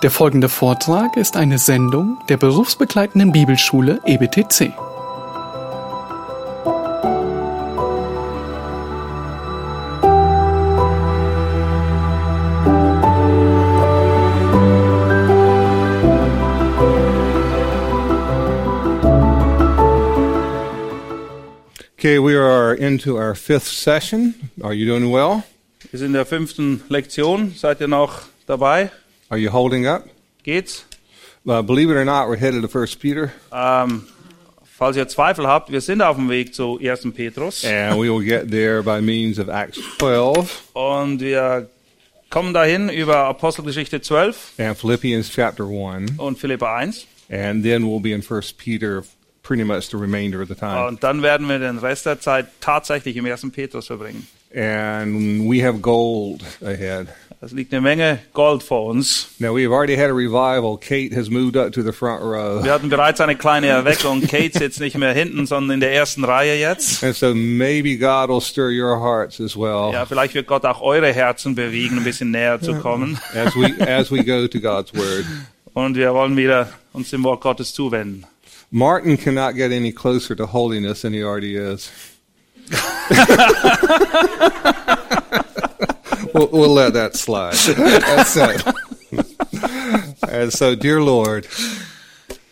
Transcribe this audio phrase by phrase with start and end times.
[0.00, 4.72] Der folgende Vortrag ist eine Sendung der berufsbegleitenden Bibelschule EBTC.
[21.98, 24.34] Okay, we are into our fifth session.
[24.62, 25.42] Are you doing well?
[25.90, 27.52] Wir sind in der fünften Lektion.
[27.56, 28.92] Seid ihr noch dabei?
[29.30, 30.06] Are you holding up?
[30.42, 30.84] Geht's?
[31.46, 34.06] Uh, believe it or not, we're headed to First Peter, Ähm,
[34.64, 37.12] falls ihr Zweifel habt, wir sind auf dem Weg zu 1.
[37.14, 41.68] Petrus and we will get there by means of Acts 12 und wir
[42.30, 48.00] kommen dahin über Apostelgeschichte 12 and Philippians chapter 1, und Philippa 1 and then we'll
[48.00, 49.02] be in First Peter
[49.42, 50.86] pretty much the remainder of the time.
[50.86, 53.50] und dann werden wir den Rest der Zeit tatsächlich im 1.
[53.52, 54.26] Petrus verbringen.
[54.54, 57.08] And we have gold ahead.
[57.40, 59.28] Es liegt eine Menge Gold vor uns.
[59.38, 60.76] Now we have already had a revival.
[60.76, 62.64] Kate has moved up to the front row.
[62.64, 64.22] Wir hatten bereits eine kleine Erweckung.
[64.26, 67.04] Kate sitzt nicht mehr hinten, sondern in der ersten Reihe jetzt.
[67.04, 70.80] And so maybe God will stir your hearts as well Ja, vielleicht wird Gott auch
[70.80, 73.20] eure Herzen bewegen, ein bisschen näher zu kommen.
[73.34, 75.24] as we as we go to God's word.
[75.74, 78.26] Und wir wollen wieder uns dem Wort Gottes zuwenden.
[78.72, 81.88] Martin cannot get any closer to holiness than he already is.
[86.34, 87.54] we'll, we'll let that slide.
[87.54, 88.74] That's it.
[90.28, 91.46] and so, dear Lord,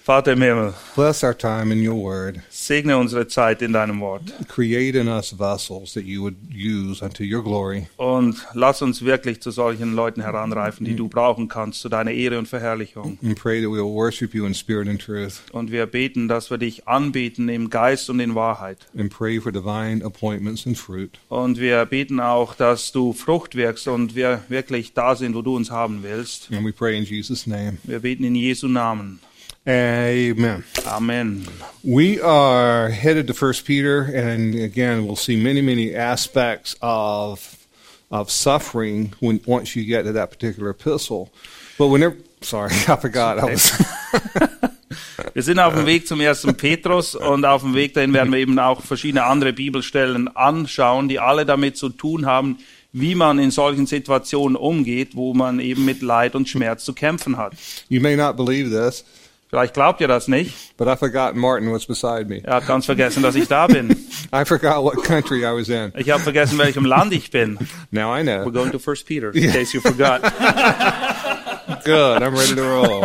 [0.08, 2.42] im Himmel, bless our time in your word.
[2.67, 7.22] Segne unsere Zeit in deinem Wort Create in us vessels that you would use unto
[7.22, 7.86] your glory.
[7.97, 12.39] und lass uns wirklich zu solchen Leuten heranreifen, die du brauchen kannst, zu deiner Ehre
[12.39, 13.19] und Verherrlichung.
[13.22, 15.42] And pray that we will worship you in spirit and truth.
[15.53, 18.78] Und wir beten, dass wir dich anbeten im Geist und in Wahrheit.
[18.98, 21.19] And pray for divine appointments and fruit.
[21.28, 25.56] Und wir beten auch, dass du Frucht wirkst und wir wirklich da sind, wo du
[25.56, 26.48] uns haben willst.
[26.53, 27.78] And we pray in Jesus' name.
[27.84, 29.20] Wir beten in Jesu Namen.
[29.69, 30.64] Amen.
[30.86, 31.45] Amen.
[31.83, 37.53] We are headed to First Peter, and again, we'll see many, many aspects of
[38.09, 41.32] of suffering when once you get to that particular epistle.
[41.78, 43.41] But whenever, sorry, I forgot.
[43.41, 43.72] I was,
[45.34, 48.38] Wir sind auf dem Weg zum ersten Petrus und auf dem Weg dahin werden wir
[48.38, 52.59] eben auch verschiedene andere Bibelstellen anschauen, die alle damit zu tun haben,
[52.93, 57.37] wie man in solchen Situationen umgeht, wo man eben mit Leid und Schmerz zu kämpfen
[57.37, 57.53] hat.
[57.88, 59.05] you may not believe this,
[59.48, 60.76] Vielleicht glaubt ihr das nicht.
[60.76, 62.40] but I forgot Martin was beside me.
[62.44, 63.90] Er hat ganz vergessen, dass ich da bin.
[64.32, 65.92] I forgot what country I was in.
[65.96, 67.56] Ich habe vergessen, welchem Land ich bin.
[67.92, 68.50] Now I We're know.
[68.50, 70.20] going to First Peter, in case you forgot.
[71.84, 72.22] Good.
[72.22, 73.04] I'm ready to roll.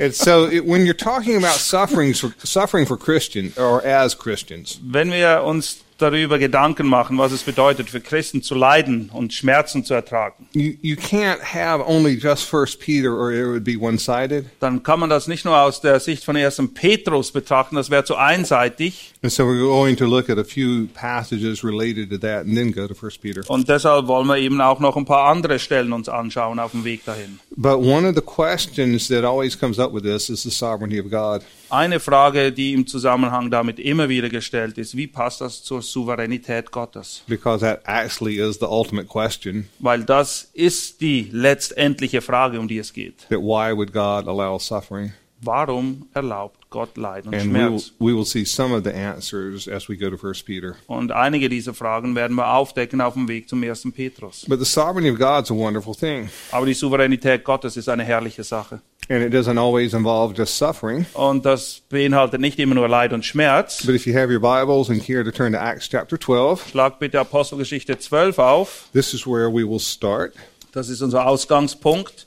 [0.00, 4.78] and so, it, when you're talking about suffering for suffering for Christian or as Christians,
[4.82, 9.84] Wenn wir uns darüber Gedanken machen, was es bedeutet, für Christen zu leiden und Schmerzen
[9.84, 14.46] zu ertragen, you you can't have only just First Peter, or it would be one-sided.
[14.60, 16.62] dann kann man das nicht nur aus der Sicht von 1.
[16.74, 19.12] Petrus betrachten, das wäre zu einseitig.
[19.22, 22.72] And so we're going to look at a few passages related to that and then
[22.72, 23.42] go to First Peter.
[23.48, 26.84] Und deshalb wollen wir eben auch noch ein paar andere Stellen uns anschauen auf dem
[26.84, 27.38] Weg dahin.
[27.56, 31.10] But one of the questions that always comes up with this is the sovereignty of
[31.10, 31.42] God.
[31.70, 36.70] Eine Frage, die im Zusammenhang damit immer wieder gestellt ist, wie passt das zur Souveränität
[36.70, 37.22] Gottes?
[37.26, 42.78] Because that actually is the ultimate question Weil das ist die letztendliche Frage, um die
[42.78, 43.26] es geht.
[43.28, 45.12] that why would God allow suffering?
[45.44, 47.92] Warum erlaubt Gott Leid und And we will, Schmerz?
[47.98, 50.74] we will see some of the answers as we go to First Peter.
[50.86, 54.44] Und einige dieser Fragen werden wir aufdecken auf dem Weg zum ersten Petrus.
[54.48, 56.28] But the sovereignty of God is a wonderful thing.
[56.50, 58.80] Aber die Souveränität Gottes ist eine herrliche Sache.
[59.10, 61.04] And it doesn't always involve just suffering.
[61.12, 63.84] Und das beinhaltet nicht immer nur Leid und Schmerz.
[63.84, 66.98] But if you have your Bibles and care to turn to Acts chapter 12, Schlag
[66.98, 68.88] bitte Apostelgeschichte 12 auf.
[68.94, 70.32] this is where we will start.
[70.72, 72.26] Das ist unser Ausgangspunkt.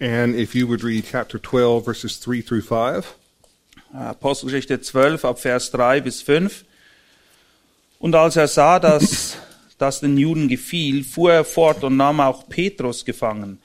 [0.00, 3.04] And if you would read chapter 12, verses 3 through 5.
[3.92, 6.64] Apostelgeschichte 12 ab Vers 3 bis 5.
[7.98, 9.36] Und als er sah, dass
[9.78, 13.58] das den Juden gefiel, fuhr er fort und nahm auch Petrus gefangen.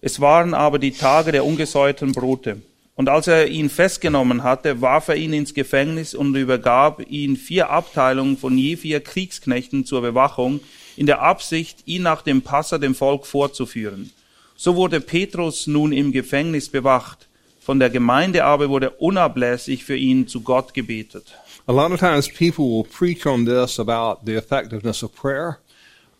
[0.00, 2.62] Es waren aber die Tage der ungesäuerten Brote.
[2.94, 7.68] Und als er ihn festgenommen hatte, warf er ihn ins Gefängnis und übergab ihn vier
[7.68, 10.60] Abteilungen von je vier Kriegsknechten zur Bewachung,
[10.96, 14.10] in der Absicht, ihn nach dem Passa dem Volk vorzuführen.
[14.56, 17.28] So wurde Petrus nun im Gefängnis bewacht.
[17.60, 21.34] Von der Gemeinde aber wurde unablässig für ihn zu Gott gebetet.
[21.66, 25.58] A lot of times people will preach on this about the effectiveness of prayer.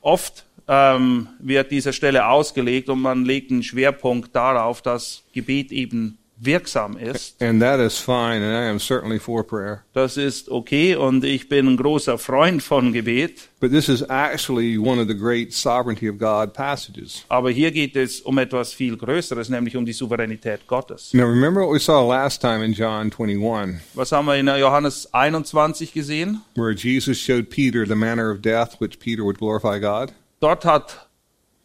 [0.00, 6.18] Oft ähm, wird diese Stelle ausgelegt und man legt einen Schwerpunkt darauf, dass Gebet eben
[6.40, 7.40] wirksam ist.
[7.40, 9.84] And that is fine, and I am certainly for prayer.
[9.92, 13.48] Das ist okay und ich bin ein großer Freund von Gebet.
[13.60, 17.24] But this is actually one of the great sovereignty of God passages.
[17.28, 21.14] Aber hier geht es um etwas viel Größeres, nämlich um die Souveränität Gottes.
[21.14, 25.08] Now, remember what we saw last time in John 21, Was haben wir in Johannes
[25.12, 26.40] 21 gesehen?
[26.56, 30.12] where Jesus showed Peter the manner of death which Peter would glorify God?
[30.40, 31.03] Dort hat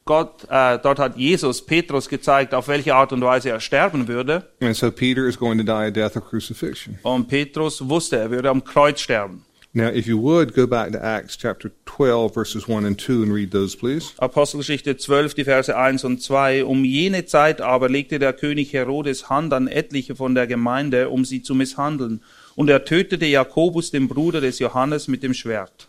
[0.09, 4.43] Gott, äh, dort hat Jesus Petrus gezeigt, auf welche Art und Weise er sterben würde.
[4.59, 6.97] And so Peter is going to die a death of crucifixion.
[7.03, 9.45] Und Petrus wusste, er würde am Kreuz sterben.
[9.71, 13.31] Now, if you would go back to Acts chapter 12, verses 1 and 2, and
[13.31, 14.13] read those, please.
[14.17, 16.65] Apostelgeschichte 12, die Verse 1 und 2.
[16.65, 21.23] Um jene Zeit aber legte der König Herodes Hand an etliche von der Gemeinde, um
[21.23, 22.23] sie zu misshandeln.
[22.55, 25.87] Und er tötete Jakobus, den Bruder des Johannes, mit dem Schwert.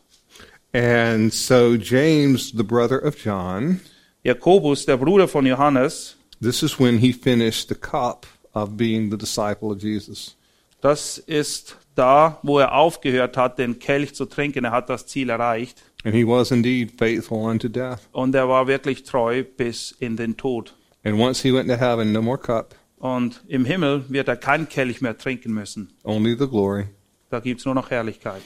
[0.75, 3.81] And so James, the brother of John,
[4.25, 9.17] Jakobus, der Bruder von Johannes, this is when he finished the cup of being the
[9.17, 10.37] disciple of Jesus.
[10.81, 14.65] das ist da, wo er aufgehört hat, den Kelch zu trinken.
[14.65, 15.83] Er hat das Ziel erreicht.
[16.05, 18.01] And he was indeed faithful unto death.
[18.13, 20.75] Und er war wirklich treu bis in den Tod.
[21.05, 24.69] And once he went to heaven, no more cup, Und im Himmel wird er kein
[24.69, 25.91] Kelch mehr trinken müssen.
[26.05, 26.87] only the glory.
[27.31, 28.43] Da gibt's nur noch Herrlichkeit.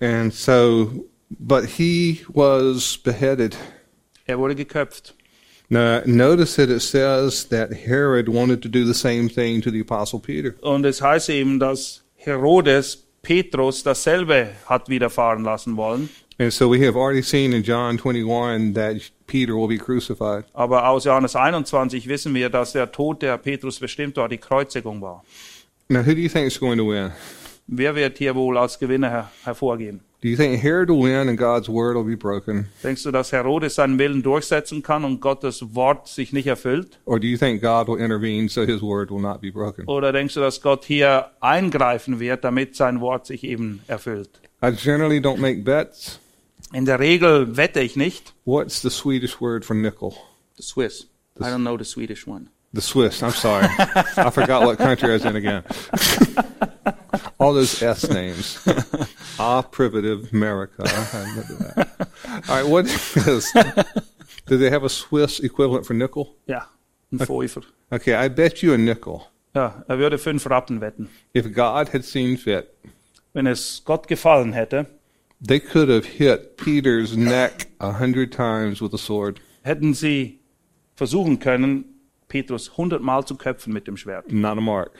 [0.00, 3.56] And so, but he was beheaded.
[4.28, 5.14] Er wurde geköpft.
[5.70, 9.80] Now, notice that it says that Herod wanted to do the same thing to the
[9.80, 10.54] Apostle Peter.
[10.60, 16.10] Und es heißt eben, dass Herodes Petrus dasselbe hat widerfahren lassen wollen.
[16.38, 20.44] And so we have already seen in John 21 that Peter will be crucified.
[20.52, 25.00] Aber aus Johannes 21 wissen wir, dass der Tod, der Petrus bestimmt war, die Kreuzigung
[25.00, 25.24] war.
[25.88, 27.12] Now, who do you think is going to win?
[27.70, 30.00] Wer wird hier wohl als Gewinner her hervorgehen?
[30.22, 32.68] Do you think Herod will win and God's word will be broken?
[32.82, 36.98] Denkst du, dass Herodes seinen Willen durchsetzen kann und Gottes Wort sich nicht erfüllt?
[37.04, 39.84] Or do you think God will intervene so his word will not be broken?
[39.86, 44.30] Oder denkst du, dass Gott hier eingreifen wird, damit sein Wort sich eben erfüllt?
[44.64, 46.18] I generally don't make bets.
[46.72, 48.32] In der Regel wette ich nicht.
[48.44, 50.14] What's the Swedish word for nickel?
[50.56, 51.06] The Swiss.
[51.38, 52.48] I don't know the Swedish one.
[52.72, 53.22] The Swiss.
[53.22, 53.66] I'm sorry.
[54.16, 55.62] I forgot what country I was in again.
[57.38, 58.58] All those S names.
[59.40, 60.82] Ah, privative America.
[60.84, 62.08] I remember that.
[62.48, 63.52] All right, what is,
[64.46, 66.34] do they have a Swiss equivalent for nickel?
[66.48, 66.62] Ja,
[67.12, 67.62] ein Pfeifer.
[67.92, 69.28] Okay, I bet you a nickel.
[69.54, 71.08] Ja, er würde fünf Rappen wetten.
[71.34, 72.66] If God had seen fit,
[73.32, 74.86] Wenn es Gott gefallen hätte,
[75.40, 79.40] they could have hit Peter's neck a hundred times with a sword.
[79.62, 80.40] hätten sie
[80.96, 81.84] versuchen können,
[82.26, 84.32] Petrus hundertmal zu köpfen mit dem Schwert.
[84.32, 84.90] Not a mark.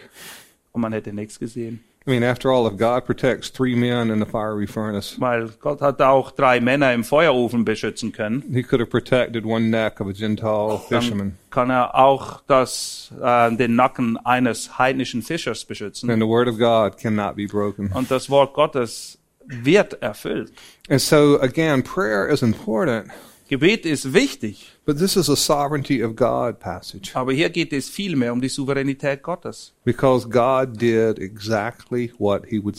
[0.70, 1.82] Und man hätte nichts gesehen.
[2.08, 5.82] I mean, after all, if God protects three men in a fiery furnace, Weil Gott
[5.82, 8.42] hat auch drei Männer im Feuerofen beschützen können.
[8.50, 11.36] he could have protected one neck of a Gentile fisherman.
[11.50, 16.08] Kann er auch das, äh, den Nacken eines heidnischen Fischers beschützen.
[16.08, 17.92] And the word of God cannot be broken.
[17.92, 20.50] Und das Wort Gottes wird erfüllt.
[20.88, 23.10] And so, again, prayer is important,
[23.48, 27.88] Gebet ist wichtig, but this is a sovereignty of God passage aber hier geht es
[27.88, 29.72] vielmehr um die Souveränität Gottes.
[29.84, 32.76] because God did exactly what he would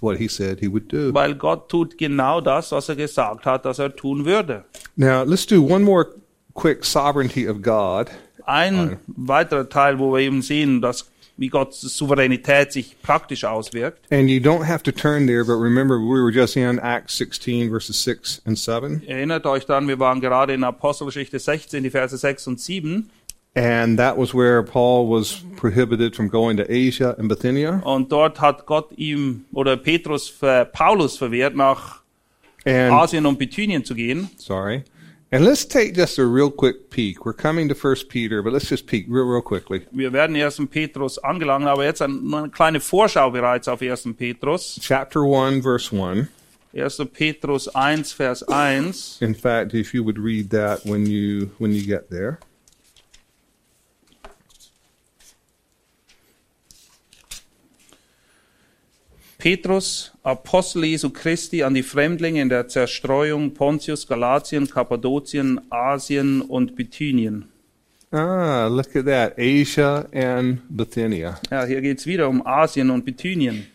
[0.00, 1.12] what he said he would do.
[1.12, 4.64] Weil Gott tut genau das, was er gesagt hat, dass er tun würde.
[4.96, 6.06] Now, let's do one more
[6.54, 8.10] quick sovereignty of God.
[8.46, 11.09] Ein weiterer Teil, wo wir eben sehen, dass,
[11.40, 14.00] wie Gottes Souveränität sich praktisch auswirkt.
[14.12, 17.70] And you don't have to turn there, but remember we were just in Acts 16
[17.70, 19.02] verses 6 and 7.
[19.06, 23.10] Erinnert euch dann, wir waren gerade in Apostelgeschichte 16, die Verse 6 und 7.
[23.54, 27.80] And that was where Paul was prohibited from going to Asia and Bithynia.
[27.84, 30.32] Und dort hat Gott ihm oder Petrus
[30.72, 32.00] Paulus verwehrt, nach
[32.66, 34.28] And Asien und Bithynien zu gehen.
[34.36, 34.84] sorry.
[35.32, 37.24] And let's take just a real quick peek.
[37.24, 39.86] We're coming to First Peter, but let's just peek real, real quickly.
[39.92, 40.66] Wir werden 1.
[40.68, 44.08] Petrus angelangen, aber jetzt eine kleine Vorschau bereits auf 1.
[44.18, 44.80] Petrus.
[44.82, 46.26] Chapter 1, verse 1.
[46.74, 47.06] 1.
[47.12, 49.18] Petrus 1, Vers 1.
[49.20, 52.40] In fact, if you would read that when you when you get there.
[59.40, 66.76] Petrus, Apostel Jesu Christi an die Fremdlinge in der Zerstreuung Pontius, Galatien, Kappadokien, Asien und
[66.76, 67.46] Bithynien.
[68.12, 69.38] Ah, look at that.
[69.38, 71.40] Asia and Bithynia.
[71.50, 73.66] Ja, hier geht's wieder um Asien und Bithynien.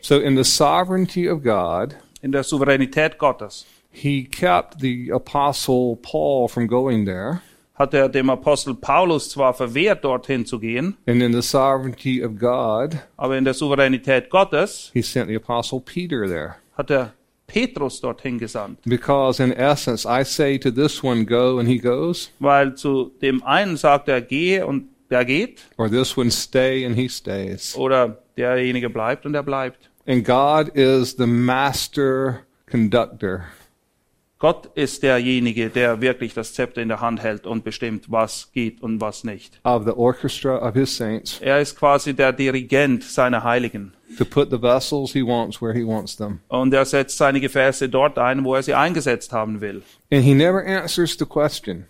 [0.00, 6.48] So in the sovereignty of God, In der Souveränität Gottes he kept the apostle Paul
[6.48, 7.42] from going there.
[7.82, 12.38] Hat er dem Apostel Paulus zwar verwehrt, dorthin zu gehen, And in the sovereignty of
[12.38, 16.54] God, aber in der Souveränität Gottes he sent the apostle Peter there.
[16.76, 17.12] hat er
[17.48, 18.78] Petrus dorthin gesandt.
[18.84, 22.30] Because in essence, I say to this one, go, and he goes.
[22.38, 26.96] Weil zu dem einen sagt er, gehe und der geht or this one stay and
[26.96, 27.76] he stays.
[27.76, 29.90] oder derjenige bleibt und er bleibt.
[30.06, 33.44] And God is the master conductor.
[34.42, 38.82] Gott ist derjenige, der wirklich das Zepter in der Hand hält und bestimmt, was geht
[38.82, 39.60] und was nicht.
[39.62, 43.92] of the orchestra of his saints Er ist quasi der Dirigent seiner Heiligen.
[44.18, 46.40] to put the vessels he wants where he wants them.
[46.48, 49.82] Und er setzt seine Gefäße dort ein, wo er sie eingesetzt haben will.
[50.10, 51.84] And he never answers the question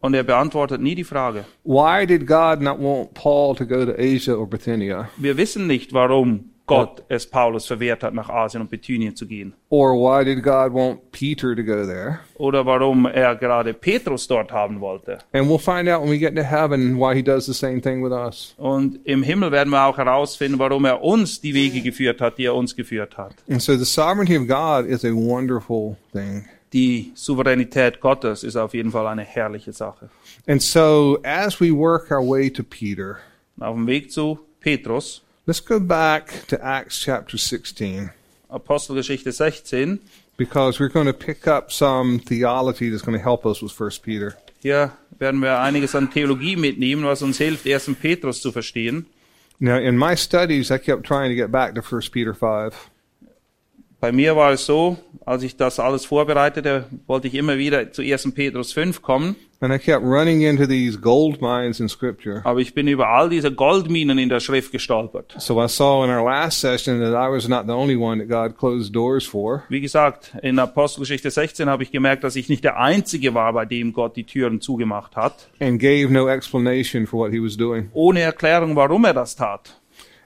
[0.00, 1.44] Und er beantwortet nie die Frage.
[1.62, 5.08] why did God not want Paul to go to Asia or Bithynia?
[5.16, 9.52] Wir wissen nicht, warum Gott es Paulus verwehrt hat, nach Asien und Bithynien zu gehen.
[9.68, 12.20] Or why did God want Peter to go there?
[12.36, 15.18] Oder warum er gerade Petrus dort haben wollte.
[15.32, 18.02] And we'll find out when we get to heaven why he does the same thing
[18.02, 18.54] with us.
[18.56, 22.46] Und im Himmel werden wir auch herausfinden, warum er uns die Wege geführt hat, die
[22.46, 23.34] er uns geführt hat.
[23.50, 26.46] And so the sovereignty of God is a wonderful thing.
[26.72, 30.08] Die Souveränität Gottes ist auf jeden Fall eine herrliche Sache.
[30.46, 33.18] And so as we work our way to Peter,
[33.60, 38.10] Auf dem Weg zu Petrus, let's go back to Acts chapter 16
[38.50, 40.00] Apostelgeschichte 16.
[40.36, 44.02] because we're going to pick up some theology that's going to help us with First
[44.02, 44.36] Peter.
[44.62, 47.96] Hier werden wir einiges an Theologie mitnehmen, was uns hilft, 1.
[48.00, 49.06] Petrus zu verstehen.
[49.60, 52.90] Now, in my studies, I kept trying to get back to 1 Peter 5.
[54.04, 58.02] Bei mir war es so, als ich das alles vorbereitete, wollte ich immer wieder zu
[58.02, 58.34] 1.
[58.34, 62.42] Petrus 5 kommen, And I kept running into these gold mines in Scripture.
[62.44, 65.34] aber ich bin über all diese Goldminen in der Schrift gestolpert.
[65.38, 68.28] So I saw in our last session that I was not the only one that
[68.28, 69.62] God closed doors for.
[69.70, 73.64] Wie gesagt, in Apostelgeschichte 16 habe ich gemerkt, dass ich nicht der Einzige war, bei
[73.64, 77.88] dem Gott die Türen zugemacht hat, and gave no explanation for what he was doing.
[77.94, 79.80] ohne Erklärung, warum er das tat.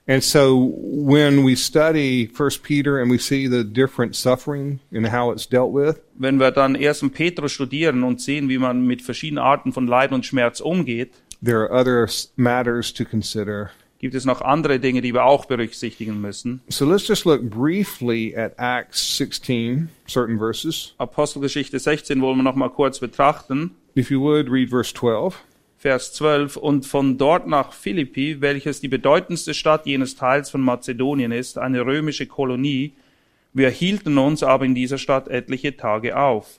[0.08, 5.30] And so when we study First Peter and we see the different suffering and how
[5.30, 7.10] it's dealt with, Wenn wir dann 1.
[7.12, 11.10] Petrus studieren und sehen, wie man mit verschiedenen Arten von Leid und Schmerz umgeht,
[11.44, 13.70] there are other matters to consider.
[13.98, 16.62] gibt es noch andere Dinge, die wir auch berücksichtigen müssen.
[16.68, 20.94] So let's just look briefly at Acts 16, certain verses.
[20.98, 23.72] Apostelgeschichte 16 wollen wir noch mal kurz betrachten.
[23.96, 25.34] If you would, read verse 12.
[25.78, 26.56] Vers 12.
[26.56, 31.86] Und von dort nach Philippi, welches die bedeutendste Stadt jenes Teils von Mazedonien ist, eine
[31.86, 32.94] römische Kolonie.
[33.52, 36.58] Wir hielten uns aber in dieser Stadt etliche Tage auf.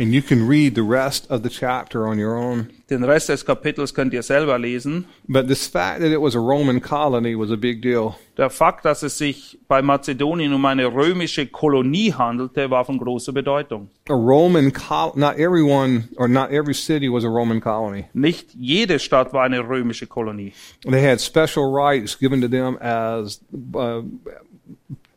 [0.00, 2.70] And you can read the rest of the chapter on your own.
[2.88, 5.06] Den Rest des Kapitels könnt ihr selber lesen.
[5.26, 8.14] But this fact that it was a Roman colony was a big deal.
[8.36, 13.32] Der Fakt, dass es sich bei Mazedonien um eine römische Kolonie handelte, war von großer
[13.32, 13.90] Bedeutung.
[14.08, 14.72] A Roman
[15.16, 18.04] not everyone or not every city was a Roman colony.
[18.14, 20.52] Nicht jede Stadt war eine römische Kolonie.
[20.88, 23.40] They had special rights given to them as
[23.74, 24.02] uh,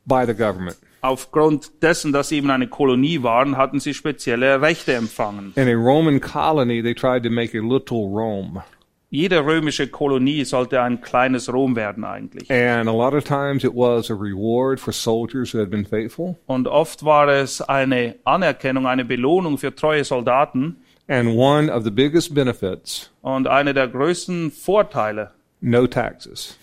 [0.07, 0.77] by the government.
[1.01, 5.51] Aufgrund dessen, dass sie eben eine Kolonie waren, hatten sie spezielle Rechte empfangen.
[5.55, 8.63] In a Roman colony, they tried to make a little Rome.
[9.09, 12.49] Jede römische Kolonie sollte ein kleines Rom werden eigentlich.
[12.49, 16.37] And a lot of times it was a reward for soldiers who had been faithful.
[16.45, 20.77] Und oft war es eine Anerkennung, eine Belohnung für treue Soldaten.
[21.09, 26.57] And one of the biggest benefits, Und einer der größten Vorteile, no taxes.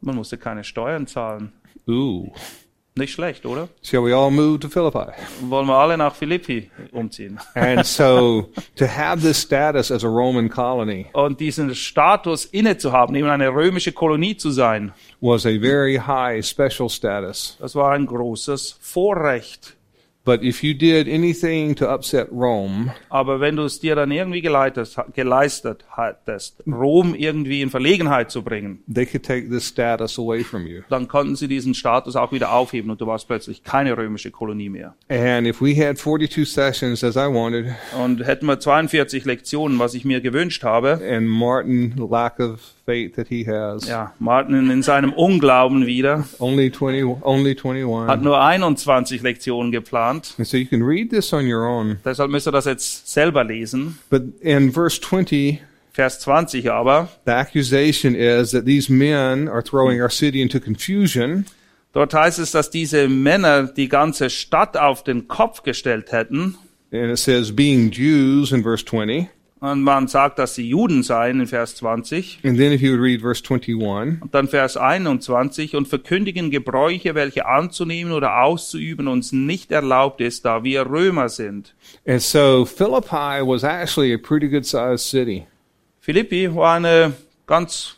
[0.00, 1.52] man musste keine Steuern zahlen.
[1.86, 2.32] Ooh.
[2.98, 3.68] Nicht schlecht, oder?
[3.82, 5.12] Shall we all move to Philippi?
[5.42, 7.38] Wollen wir alle nach Philippi umziehen.
[7.54, 12.90] And so to have this status as a Roman colony Und diesen Status inne zu
[12.90, 17.56] haben, eben eine römische Kolonie zu sein, was a very high special status.
[17.60, 19.77] das war ein großes Vorrecht.
[20.28, 24.42] But if you did anything to upset Rome, Aber wenn du es dir dann irgendwie
[24.42, 30.44] geleitet, geleistet hattest, Rom irgendwie in Verlegenheit zu bringen, they could take this status away
[30.44, 30.82] from you.
[30.90, 34.68] dann konnten sie diesen Status auch wieder aufheben und du warst plötzlich keine römische Kolonie
[34.68, 34.94] mehr.
[35.08, 37.66] And if we had 42 sessions as I wanted,
[37.98, 43.16] Und hätten wir 42 Lektionen, was ich mir gewünscht habe, and Martin, lack of faith
[43.16, 48.24] that he has, ja, Martin in seinem Unglauben wieder, only 20, only hat 21.
[48.24, 50.34] nur 21 Lektionen geplant.
[50.38, 51.98] And so you can read this on your own.
[52.02, 53.98] Deshalb müsst ihr das jetzt selber lesen.
[54.08, 55.60] But in verse 20,
[55.92, 61.44] Vers 20 aber, the accusation is that these men are throwing our city into confusion
[61.92, 66.56] dort heißt es, dass diese Männer die ganze Stadt auf den Kopf gestellt hätten.
[66.92, 69.28] And it says, being Jews in verse 20.
[69.60, 72.40] Und man sagt, dass sie Juden seien in Vers 20.
[72.44, 75.74] And then if you would read verse 21, Und dann Vers 21.
[75.74, 81.74] Und verkündigen Gebräuche, welche anzunehmen oder auszuüben uns nicht erlaubt ist, da wir Römer sind.
[82.06, 85.46] and so Philippi was actually a pretty good sized city.
[86.00, 87.14] Philippi war eine
[87.46, 87.96] ganz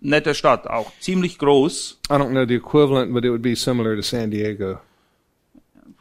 [0.00, 1.98] nette Stadt, auch ziemlich groß.
[2.08, 4.78] I don't know the equivalent, but it would be similar to San Diego.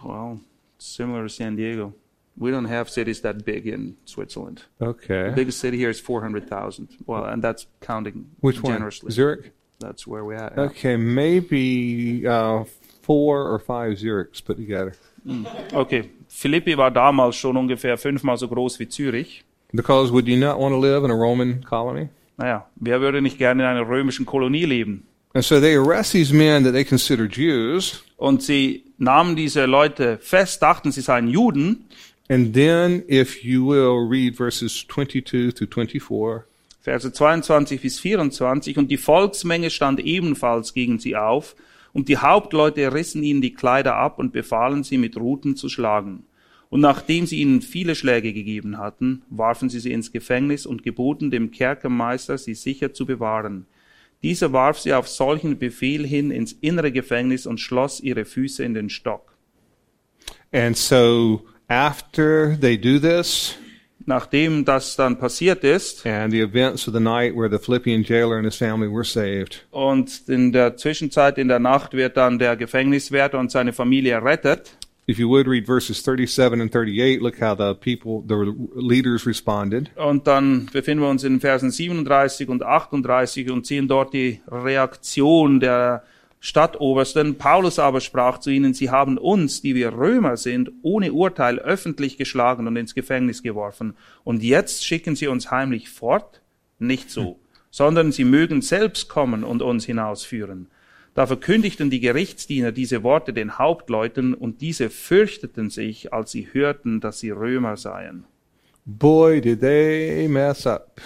[0.03, 0.39] Wow,
[0.77, 1.93] similar to San Diego.
[2.37, 4.63] We don't have cities that big in Switzerland.
[4.79, 5.31] The Okay.
[5.35, 6.89] biggest city here is 400,000.
[7.07, 8.73] Well, and that's counting Which one?
[8.73, 9.11] generously.
[9.11, 9.51] Zurich?
[9.79, 10.53] That's where we're at.
[10.57, 10.63] yeah.
[10.63, 12.63] Okay, maybe uh,
[13.01, 14.93] four or five Zurichs put together.
[15.73, 19.43] Okay, Philippi war damals schon ungefähr fünfmal so groß wie Zürich.
[19.73, 22.09] Because would you not want to live in a Roman colony?
[22.37, 25.03] Naja, wer würde nicht gerne in einer römischen Kolonie leben?
[25.33, 30.17] And so they arrest these men that they consider Jews, Und sie nahmen diese Leute
[30.19, 31.85] fest, dachten, sie seien Juden.
[32.29, 36.45] And then, if you will, read verses 22 through 24.
[36.81, 38.77] Verse 22 bis 24.
[38.77, 41.55] Und die Volksmenge stand ebenfalls gegen sie auf.
[41.93, 46.23] Und die Hauptleute rissen ihnen die Kleider ab und befahlen sie mit Ruten zu schlagen.
[46.69, 51.31] Und nachdem sie ihnen viele Schläge gegeben hatten, warfen sie sie ins Gefängnis und geboten
[51.31, 53.65] dem Kerkermeister, sie sicher zu bewahren.
[54.23, 58.73] Dieser warf sie auf solchen Befehl hin ins innere Gefängnis und schloss ihre Füße in
[58.73, 59.35] den Stock.
[60.51, 63.57] And so, after they do this,
[64.07, 68.37] Nachdem das dann passiert ist and the events of the night where the Philippian jailer
[68.37, 72.55] and his family were saved, und in der Zwischenzeit in der Nacht wird dann der
[72.55, 77.55] Gefängniswärter und seine Familie errettet, if you would read verses 37 and 38, look how
[77.55, 79.89] the people, the leaders responded.
[79.95, 85.59] Und dann befinden wir uns in Versen 37 und 38 und sehen dort die Reaktion
[85.59, 86.03] der
[86.45, 87.39] Stadtobersten.
[87.39, 92.17] Paulus aber sprach zu ihnen, sie haben uns, die wir Römer sind, ohne Urteil öffentlich
[92.17, 93.95] geschlagen und ins Gefängnis geworfen.
[94.23, 96.43] Und jetzt schicken sie uns heimlich fort?
[96.77, 97.39] Nicht so,
[97.71, 100.67] sondern sie mögen selbst kommen und uns hinausführen.
[101.15, 107.01] Da verkündigten die Gerichtsdiener diese Worte den Hauptleuten und diese fürchteten sich, als sie hörten,
[107.01, 108.25] dass sie Römer seien.
[108.85, 111.01] Boy, did they mess up.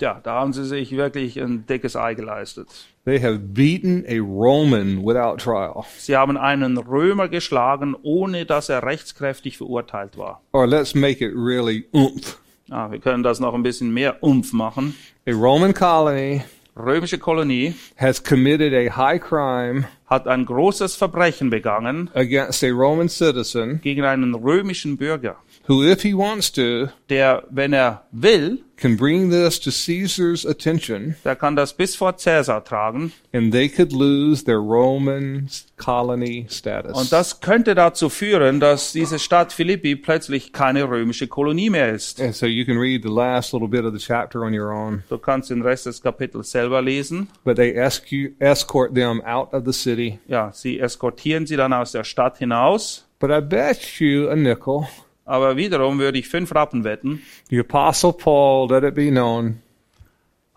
[0.00, 2.68] Ja, da haben sie sich wirklich ein dickes Ei geleistet.
[3.06, 5.84] They have beaten a Roman without trial.
[5.96, 10.42] Sie haben einen Römer geschlagen, ohne dass er rechtskräftig verurteilt war.
[10.52, 12.38] Or let's make it really oomph.
[12.66, 14.94] Ja, wir können das noch ein bisschen mehr Umf machen.
[15.26, 16.42] A Roman colony
[16.78, 23.08] Römische Kolonie has committed a high crime hat ein großes Verbrechen begangen against a Roman
[23.08, 25.36] citizen gegen einen römischen Bürger,
[25.66, 31.14] who, if he wants to, der, wenn er will, can bring this to Caesar's attention
[31.24, 33.12] der kann das bis vor Cäsar tragen.
[33.32, 36.92] and they could lose their Roman colony status.
[36.96, 42.20] Und das könnte dazu führen, dass diese Stadt Philippi plötzlich keine römische Kolonie mehr ist.
[42.20, 45.02] and so you can read the last little bit of the chapter on your own.
[45.08, 47.28] Du kannst den Rest des Kapitels selber lesen.
[47.44, 50.18] But they escort them out of the city.
[50.26, 53.04] Ja, sie eskortieren sie dann aus der Stadt hinaus.
[53.18, 54.86] But I bet you a nickel,
[55.26, 57.20] Aber wiederum würde ich fünf Rappen wetten.
[57.50, 59.60] the Apostle Paul, let it be known,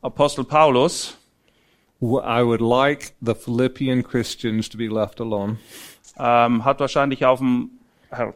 [0.01, 1.17] Apostel Paulus
[2.01, 5.57] I would like the Philippian Christians to be left alone.
[6.17, 7.71] ähm, hat wahrscheinlich auf dem,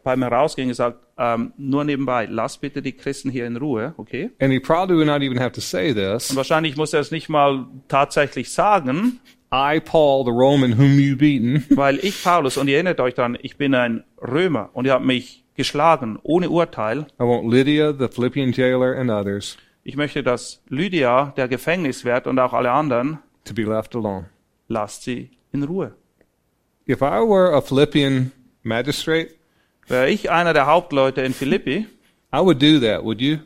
[0.04, 4.32] beim Herausgehen gesagt, ähm, nur nebenbei, lass bitte die Christen hier in Ruhe, okay?
[4.42, 6.36] And he probably would not even have to say Und this.
[6.36, 9.20] wahrscheinlich muss er es nicht mal tatsächlich sagen,
[9.54, 13.38] I, Paul, the Roman whom you beaten, weil ich, Paulus, und ihr erinnert euch daran,
[13.42, 17.06] ich bin ein Römer und ihr habt mich geschlagen, ohne Urteil.
[17.20, 22.40] I want Lydia, the Philippian jailer, and others Ich möchte, dass Lydia, der Gefängniswert und
[22.40, 24.26] auch alle anderen, to be left alone.
[24.68, 25.94] lasst sie in Ruhe.
[26.88, 28.32] If I were a Philippian
[28.64, 29.30] magistrate,
[29.88, 31.86] Wäre ich einer der Hauptleute in Philippi,
[32.34, 33.38] I would do that, would you?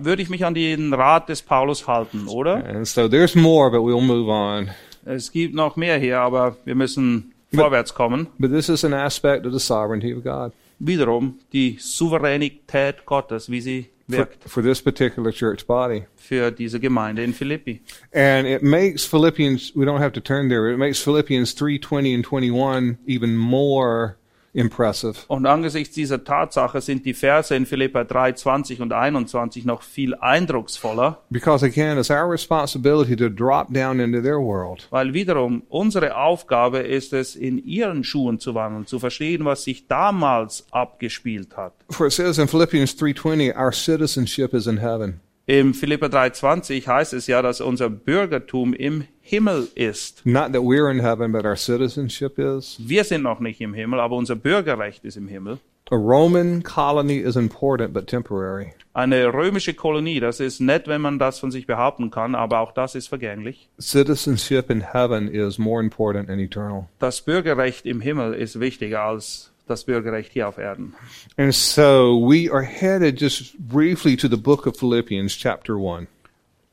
[0.00, 2.64] würde ich mich an den Rat des Paulus halten, oder?
[2.64, 4.70] And so there's more, but we'll move on.
[5.04, 8.28] Es gibt noch mehr hier, aber wir müssen vorwärts kommen.
[8.38, 10.52] But this is an aspect of the sovereignty of God
[10.84, 16.06] Wiederum die Souveränität Gottes, wie sie for, for this particular church body.
[16.16, 17.80] für diese Gemeinde in Philippi.
[18.12, 22.14] And it makes Philippians, we don't have to turn there, it makes Philippians 3 20
[22.14, 24.18] and 21 even more
[24.54, 25.14] impressive.
[25.28, 30.14] Und angesichts dieser Tatsache sind die Verse in Philippa 3, 20 und 21 noch viel
[30.14, 34.86] eindrucksvoller, Because again, it's our responsibility to drop down into their world.
[34.90, 39.86] weil wiederum unsere Aufgabe ist es, in ihren Schuhen zu wandeln, zu verstehen, was sich
[39.88, 41.72] damals abgespielt hat.
[41.90, 45.20] For it says in Philippians 3:20, our citizenship is in heaven.
[45.52, 50.24] Im Philippa 3,20 heißt es ja, dass unser Bürgertum im Himmel ist.
[50.24, 52.78] Not that we're in heaven, but our citizenship is.
[52.78, 55.58] Wir sind noch nicht im Himmel, aber unser Bürgerrecht ist im Himmel.
[55.90, 58.72] A Roman colony is important but temporary.
[58.94, 62.72] Eine römische Kolonie, das ist nett, wenn man das von sich behaupten kann, aber auch
[62.72, 63.68] das ist vergänglich.
[63.78, 66.88] Citizenship in heaven is more important and eternal.
[66.98, 70.94] Das Bürgerrecht im Himmel ist wichtiger als das Bürgerrecht hier auf Erden.
[71.36, 76.06] And so we are headed just briefly to the book of Philippians, chapter 1.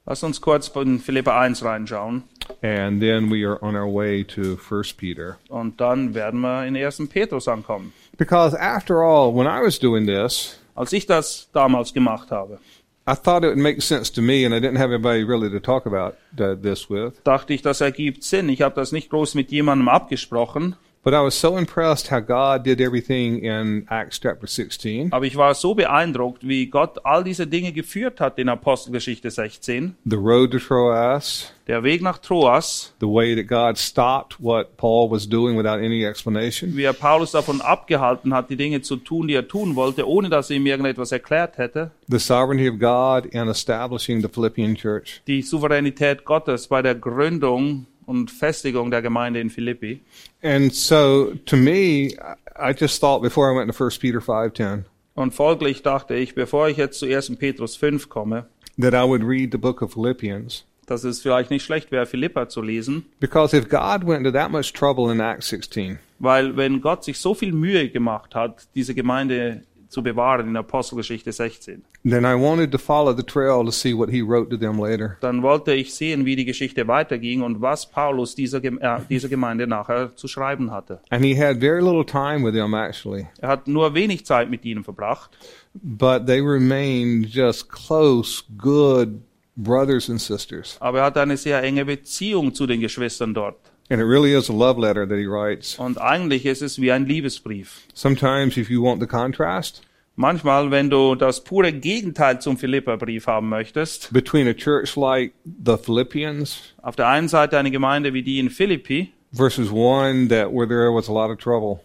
[0.05, 2.23] Lass uns kurz von Philippa 1 reinschauen
[2.63, 5.37] And then we are on our way to 1 Peter.
[5.49, 7.07] und dann werden wir in 1.
[7.09, 7.93] Petrus ankommen.
[8.17, 12.59] Because after all, when I was doing this, als ich das damals gemacht habe,
[13.07, 15.59] I thought it would make sense to me, and I didn't have anybody really to
[15.59, 17.13] talk about uh, this with.
[17.23, 18.49] dachte ich, das ergibt Sinn.
[18.49, 22.63] Ich habe das nicht groß mit jemandem abgesprochen, But I was so impressed how God
[22.65, 25.13] did everything in Acts chapter 16.
[25.13, 29.95] aber ich war so beeindruckt, wie Gott all diese Dinge geführt hat in Apostelgeschichte 16.
[30.05, 35.09] The road to Troas, Der Weg nach Troas, the way that God stopped what Paul
[35.09, 39.29] was doing without any explanation, wie er Paulus davon abgehalten hat, die Dinge zu tun,
[39.29, 41.91] die er tun wollte, ohne dass er ihm irgendetwas erklärt hätte.
[42.09, 45.21] the sovereignty of God in establishing the Philippian church.
[45.27, 50.01] Die Souveränität Gottes bei der Gründung und Festigung der Gemeinde in Philippi.
[50.41, 52.15] And so to me,
[52.57, 56.69] I just thought before I went to 1 Peter 5:10 Und folglich dachte ich, bevor
[56.69, 57.37] ich jetzt zu 1.
[57.37, 58.47] Petrus 5 komme,
[58.79, 62.49] that I would read the book of Philippians dass es vielleicht nicht schlecht wäre, Philippa
[62.49, 66.81] zu lesen, because if God went to that much trouble in Acts 16, weil wenn
[66.81, 72.23] Gott sich so viel Mühe gemacht hat, diese Gemeinde zu bewahren in Apostelgeschichte 16, then
[72.23, 75.17] I wanted to follow the trail to see what he wrote to them later.
[75.21, 79.67] dann wollte ich sehen, wie die Geschichte weiterging und was Paulus dieser, äh, dieser Gemeinde
[79.67, 81.01] nachher zu schreiben hatte.
[81.09, 84.63] And he had very little time with them actually, Er hat nur wenig Zeit mit
[84.63, 85.31] ihnen verbracht,
[85.73, 89.21] but they remained just close, good
[89.55, 90.77] brothers and sisters.
[90.79, 93.57] aber er hat eine sehr enge Beziehung zu den Geschwistern dort.
[93.89, 95.79] And it really is a love letter that he writes.
[95.79, 97.81] Und eigentlich ist es wie ein Liebesbrief.
[97.93, 99.81] Sometimes, if you want the contrast
[100.21, 105.77] Manchmal, wenn du das pure Gegenteil zum Philipperbrief haben möchtest, between a church like the
[105.77, 110.67] Philippians auf der einen Seite eine Gemeinde wie die in Philippi, versus one that where
[110.67, 111.79] there was a lot of trouble,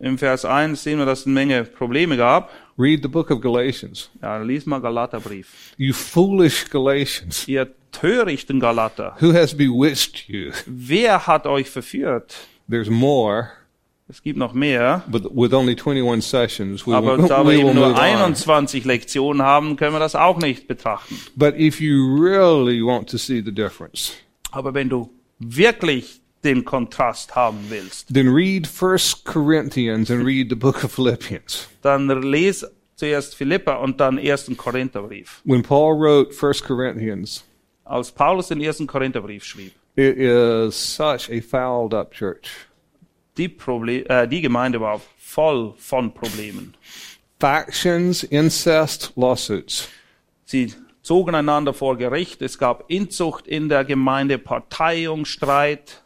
[0.00, 2.50] im Vers 1 sehen wir, dass es eine Menge Probleme gab.
[2.78, 4.08] read the book of Galatians.
[4.22, 5.74] Ja, lies mal Galaterbrief.
[5.76, 7.66] You foolish Galatians, Ihr
[8.00, 10.52] törichten Galater, who has bewitched you?
[10.66, 12.34] wer hat euch verführt?
[12.70, 13.50] There's more,
[14.10, 17.74] Es gibt noch mehr, but with only 21 sessions, we, aber will, da wir eben
[17.74, 17.96] nur move on.
[18.00, 21.18] 21 Lektionen haben, können wir das auch nicht betrachten.
[21.36, 24.12] But if you really want to see the difference,
[24.50, 30.54] Aber wenn du wirklich den Kontrast haben willst, then read First Corinthians and read the
[30.56, 31.68] book of Philippians.
[31.82, 32.64] dann les
[32.96, 34.52] zuerst Philippa und dann 1.
[34.56, 35.40] Korintherbrief.
[35.44, 37.44] When Paul wrote First Corinthians,
[37.88, 38.86] Als Paulus den 1.
[38.86, 42.68] Korintherbrief schrieb, it is such a fouled up church.
[43.38, 46.74] die, Proble äh, die Gemeinde war voll von Problemen.
[47.40, 49.88] Factions, incest, lawsuits.
[50.44, 56.02] Sie zogen einander vor Gericht, es gab Inzucht in der Gemeinde, Parteiung, Streit.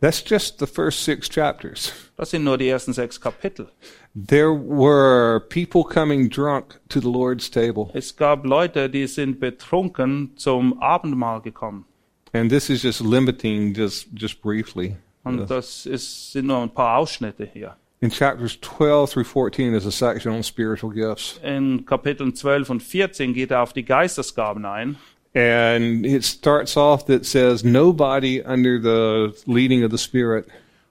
[0.00, 1.92] That's just the first six chapters.
[2.16, 3.68] Das sind nur die ersten sechs Kapitel.
[4.14, 7.90] There were people coming drunk to the Lord's table.
[7.92, 11.84] Es gab Leute, die sind betrunken zum Abendmahl gekommen.
[12.32, 14.96] And this is just limiting just, just briefly.
[15.22, 17.76] Und das ist, sind nur ein paar Ausschnitte hier.
[18.00, 21.38] In chapters 12 through 14 is a section on spiritual gifts.
[21.42, 24.96] In Kapiteln 12 und 14 geht er auf die Geistesgaben ein.
[25.34, 30.48] And it starts off that says, nobody under the leading of the Spirit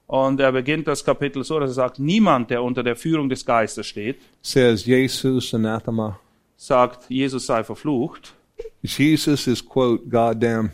[0.10, 3.46] Und er beginnt das Kapitel so, dass er sagt, niemand, der unter der Führung des
[3.46, 6.20] Geistes steht, says, Jesus anathema.
[6.58, 8.34] sagt, Jesus sei verflucht.
[8.82, 10.72] Jesus is, quote, goddamn.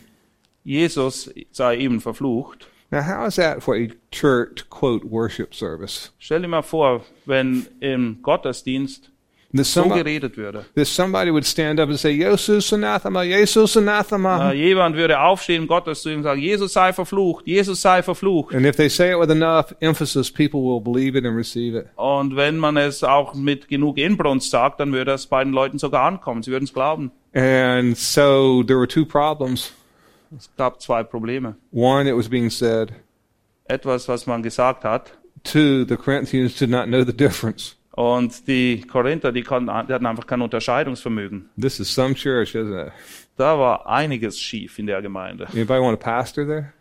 [0.63, 2.67] Jesus sei eben verflucht.
[2.91, 6.13] Now, how is that for a church, quote, worship service?
[6.17, 9.11] Stell dir mal vor, wenn im Gottesdienst
[9.55, 10.65] That so geredet würde.
[10.75, 14.51] that somebody would stand up and say, Jesus anathema, Jesus anathema.
[14.51, 18.53] Äh, jemand würde aufstehen im Gottesdienst und sagen, Jesus sei verflucht, Jesus sei verflucht.
[18.55, 21.87] And if they say it with enough emphasis, people will believe it and receive it.
[21.95, 25.79] Und wenn man es auch mit genug Inbrunst sagt, dann würde es bei den Leuten
[25.79, 26.43] sogar ankommen.
[26.43, 27.11] Sie würden es glauben.
[27.33, 29.71] And so there were two problems.
[30.37, 31.55] Es gab zwei Probleme.
[31.71, 32.91] One, it was being said.
[33.65, 35.11] Etwas, was man gesagt hat.
[35.43, 37.75] Two, the Corinthians did not know the difference.
[37.95, 41.49] Und die Korinther, die, konnten, die hatten einfach kein Unterscheidungsvermögen.
[41.59, 42.91] This is some church, isn't it?
[43.37, 45.47] Da war einiges schief in der Gemeinde.
[45.53, 46.73] Anybody want a pastor there?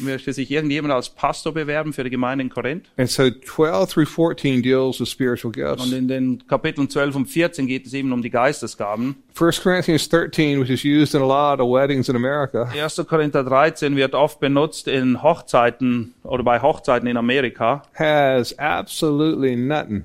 [0.00, 2.90] Möchte sich irgendjemand als Pastor bewerben für die Gemeinde in Korinth?
[2.98, 5.92] And so 12 through 14 deals with spiritual Und gifts.
[5.92, 9.16] in den Kapiteln 12 und 14 geht es eben um die Geistesgaben.
[9.40, 13.06] 1 Corinthians 13, which is used in a lot of weddings in America, 1.
[13.08, 20.04] Korinther 13 wird oft benutzt in Hochzeiten oder bei Hochzeiten in Amerika, has absolutely nothing,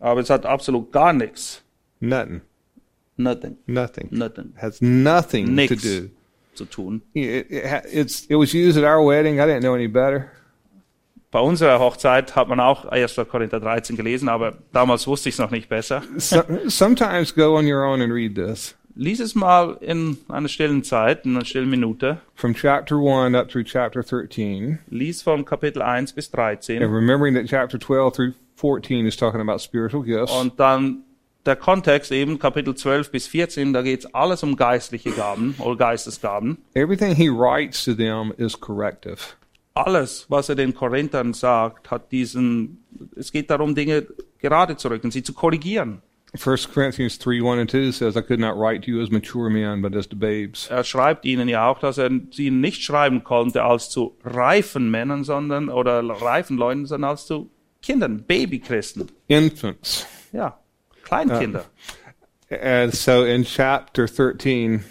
[0.00, 1.62] aber es hat absolut gar nichts.
[2.00, 2.40] nothing,
[3.16, 3.56] Nothing.
[3.66, 4.52] nothing, Nothing.
[4.56, 6.10] has nothing to Nix do.
[6.54, 7.02] zu tun.
[7.14, 9.38] It, it, it's, it was used at our wedding.
[9.40, 10.32] I didn't know any better.
[11.30, 13.14] Bei unserer Hochzeit hat man auch 1.
[13.30, 16.02] Korinther 13 gelesen, aber damals wusste ich es noch nicht besser.
[16.16, 18.74] So, sometimes go on your own and read this.
[18.96, 22.18] Lies es mal in einer stillen Zeit, in einer stillen Minute.
[22.34, 24.80] From chapter 1 up through chapter 13.
[24.90, 29.40] Lies von Kapitel 1 bis And 13 remembering that chapter 12 through 14 is talking
[29.40, 30.32] about spiritual gifts.
[30.32, 31.04] und dann
[31.46, 35.76] der Kontext eben Kapitel 12 bis 14, da geht es alles um geistliche Gaben oder
[35.76, 36.58] Geistesgaben.
[36.74, 39.18] Everything he writes to them is corrective.
[39.74, 42.84] Alles, was er den Korinthern sagt, hat diesen,
[43.16, 44.06] es geht darum, Dinge
[44.38, 46.02] gerade zu rücken, sie zu korrigieren.
[46.32, 49.50] 1 Corinthians 3 1 and 2 says, I could not write to you as mature
[49.50, 50.68] men, but as to babes.
[50.68, 55.24] Er schreibt ihnen ja auch, dass er sie nicht schreiben konnte als zu reifen Männern,
[55.24, 57.50] sondern, oder reifen Leuten, sondern als zu
[57.82, 59.08] Kindern, Babychristen.
[59.28, 60.06] Infants.
[60.32, 60.58] Ja,
[61.04, 61.64] Kleinkinder.
[62.50, 64.84] And so in chapter 13,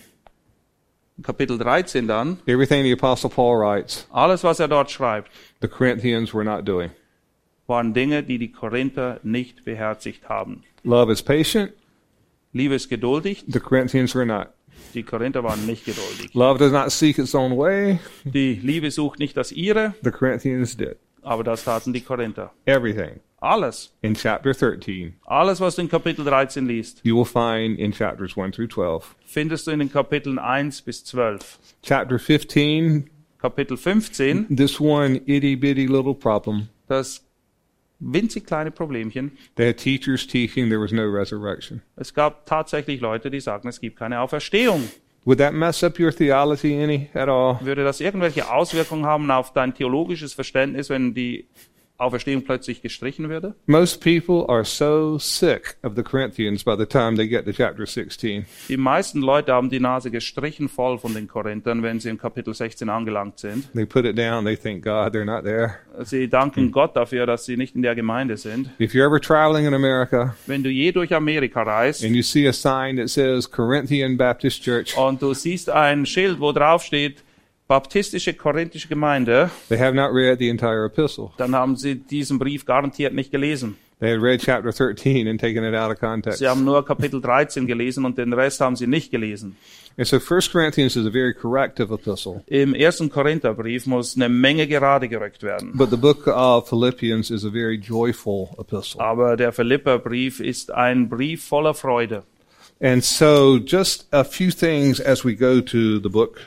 [1.22, 5.30] Kapitel 13 dann, everything the Apostle Paul writes, alles, was er dort schreibt,
[5.62, 6.92] the Corinthians were not doing.
[7.68, 10.64] waren Dinge, die die Korinther nicht beherzigt haben.
[10.84, 11.74] Love is patient,
[12.54, 14.48] Liebe ist geduldig, the Corinthians were not.
[14.94, 16.34] die Korinther waren nicht geduldig.
[16.34, 20.76] Love does not seek its own way, Die Liebe sucht nicht das ihre, the Corinthians
[20.78, 20.98] did.
[21.24, 22.52] Aber das taten die Korinther.
[22.66, 23.20] Everything.
[23.42, 27.94] Alles, In chapter 13, alles, was du in Kapitel 13 liest, you will find in
[27.94, 29.16] chapters 1 through 12.
[29.26, 31.58] findest du in den Kapiteln 1 bis 12.
[31.82, 36.68] Chapter 15, Kapitel 15, this one itty bitty little problem.
[36.90, 37.24] das
[38.02, 39.32] winzig kleine Problemchen.
[39.56, 41.82] They had teachers teaching there was no resurrection.
[41.96, 44.90] Es gab tatsächlich Leute, die sagten, es gibt keine Auferstehung.
[45.26, 47.60] Would that mess up your theology any at all?
[47.62, 51.48] Würde das irgendwelche Auswirkungen haben auf dein theologisches Verständnis, wenn die
[52.00, 53.56] Auferstehung plötzlich gestrichen würde?
[53.66, 57.86] Most people are so sick of the Corinthians by the time they get to chapter
[57.86, 58.46] 16.
[58.70, 62.54] Die meisten Leute haben die Nase gestrichen voll von den Korinthern, wenn sie in Kapitel
[62.54, 63.72] 16 angelangt sind.
[63.74, 65.76] They put it down, they thank God they're not there.
[66.04, 68.70] Sie danken Gott dafür, dass sie nicht in der Gemeinde sind.
[68.80, 72.48] If you're ever traveling in America Wenn du je durch Amerika reist and you see
[72.48, 77.24] a sign that says Corinthian Baptist Church, und du siehst ein Schild, wo drauf steht,
[77.70, 81.30] Baptistische Korinthische Gemeinde, they have not read the entire epistle.
[81.38, 83.78] dann haben sie diesen Brief garantiert nicht gelesen.
[84.00, 86.40] They had read chapter 13 and taken it out of context.
[86.40, 89.56] Sie haben nur Kapitel 13 gelesen und den Rest haben sie nicht gelesen.
[90.00, 92.42] And so 1 Corinthians is a very corrective epistle.
[92.48, 95.74] Im ersten Korintherbrief muss eine Menge gerade gerückt werden.
[95.76, 99.00] But the book of Philippians is a very joyful epistle.
[99.00, 102.24] Aber der Philipperbrief ist ein Brief voller Freude.
[102.82, 106.40] And so just a few things as we go to the book.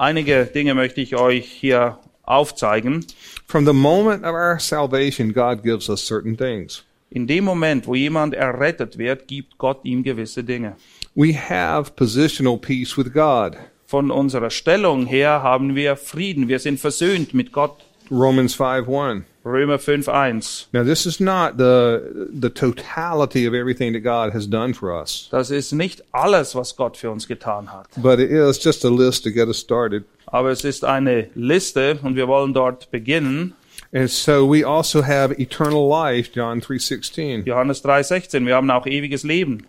[0.00, 3.04] Einige Dinge möchte ich euch hier aufzeigen.
[3.46, 6.84] From the moment of our salvation, God gives us certain things.
[7.10, 10.76] In dem Moment, wo jemand errettet wird, gibt Gott ihm gewisse Dinge.
[11.14, 13.58] We have positional peace with God.
[13.84, 16.48] Von unserer Stellung her haben wir Frieden.
[16.48, 17.76] Wir sind versöhnt mit Gott.
[18.10, 19.24] Romans 5 1.
[19.44, 20.66] Römer 5.1.
[20.72, 25.28] Now, this is not the, the totality of everything that God has done for us,
[25.30, 27.86] Das ist nicht alles, was Gott für uns getan hat.
[27.96, 30.04] but it is just a list to get us started.
[30.26, 33.54] Aber es ist eine Liste und wir wollen dort beginnen.
[33.92, 37.44] And so we also have eternal life, John 3:16.
[37.46, 38.46] Johannes 3.16.
[38.46, 39.66] Wir haben auch ewiges Leben.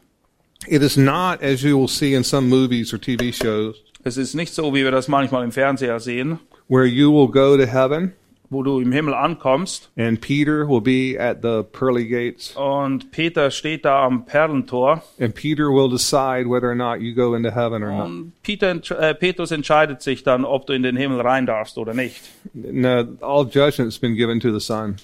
[0.67, 4.35] It is not as you will see in some movies or TV shows Es ist
[4.35, 8.13] nicht so, wie wir das manchmal im Fernseher sehen, where you will go to heaven
[8.51, 13.49] wo du im Himmel ankommst and Peter will be at the pearly gates und Peter
[13.49, 17.81] steht da am Perlentor and Peter will decide whether or not you go into heaven
[17.81, 18.05] or not.
[18.05, 21.93] und Peter, äh, Petrus entscheidet sich dann, ob du in den Himmel rein darfst oder
[21.95, 22.21] nicht.
[22.53, 24.97] No, all judgment's been given to the Son.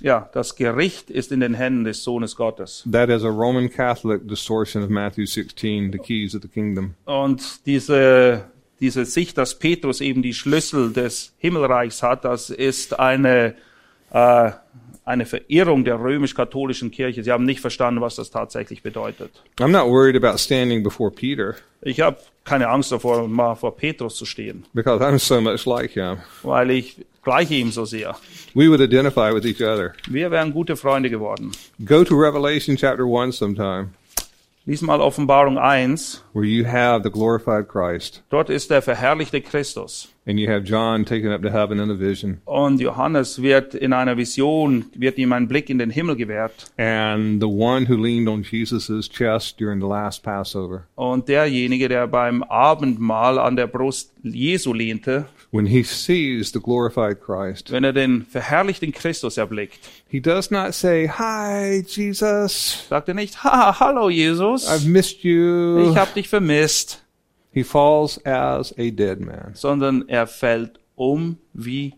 [0.00, 2.84] Ja, das Gericht ist in den Händen des Sohnes Gottes.
[2.90, 6.94] That is a Roman Catholic distortion of Matthew 16, the keys of the kingdom.
[7.04, 8.44] Und diese,
[8.84, 13.54] diese Sicht, dass Petrus eben die Schlüssel des Himmelreichs hat, das ist eine,
[14.10, 14.50] äh,
[15.06, 17.24] eine Verirrung der römisch-katholischen Kirche.
[17.24, 19.30] Sie haben nicht verstanden, was das tatsächlich bedeutet.
[19.58, 24.16] I'm not worried about standing before Peter Ich habe keine Angst davor, mal vor Petrus
[24.16, 26.18] zu stehen, because I'm so much like him.
[26.42, 28.14] weil ich gleiche ihm so sehr.
[28.52, 29.94] We would identify with each other.
[30.10, 31.52] Wir wären gute Freunde geworden.
[31.86, 33.88] Go to Revelation chapter 1 sometime
[34.66, 36.22] Lies mal Offenbarung 1.
[36.32, 40.08] where you have the glorified Christ Dort ist der verherrlichte Christus.
[40.26, 42.40] and you have John taken up to heaven in a vision.
[42.46, 46.72] Und Johannes wird in einer Vision, wird ihm ein Blick in den Himmel gewährt.
[46.78, 52.06] And the one who leaned on Jesus' chest during the last Passover, Und derjenige, der
[52.06, 57.92] beim Abendmahl an der Brust Jesu lehnte, when he sees the glorified Christ, wenn er
[57.92, 64.08] den verherrlichten Christus erblickt, he does not say, Hi, Jesus, sagt er nicht, ha, hallo
[64.08, 65.88] Jesus, I've missed you.
[65.90, 67.04] ich hab dich vermisst,
[67.52, 69.52] He falls as a dead man.
[69.54, 71.94] sondern er fällt um wie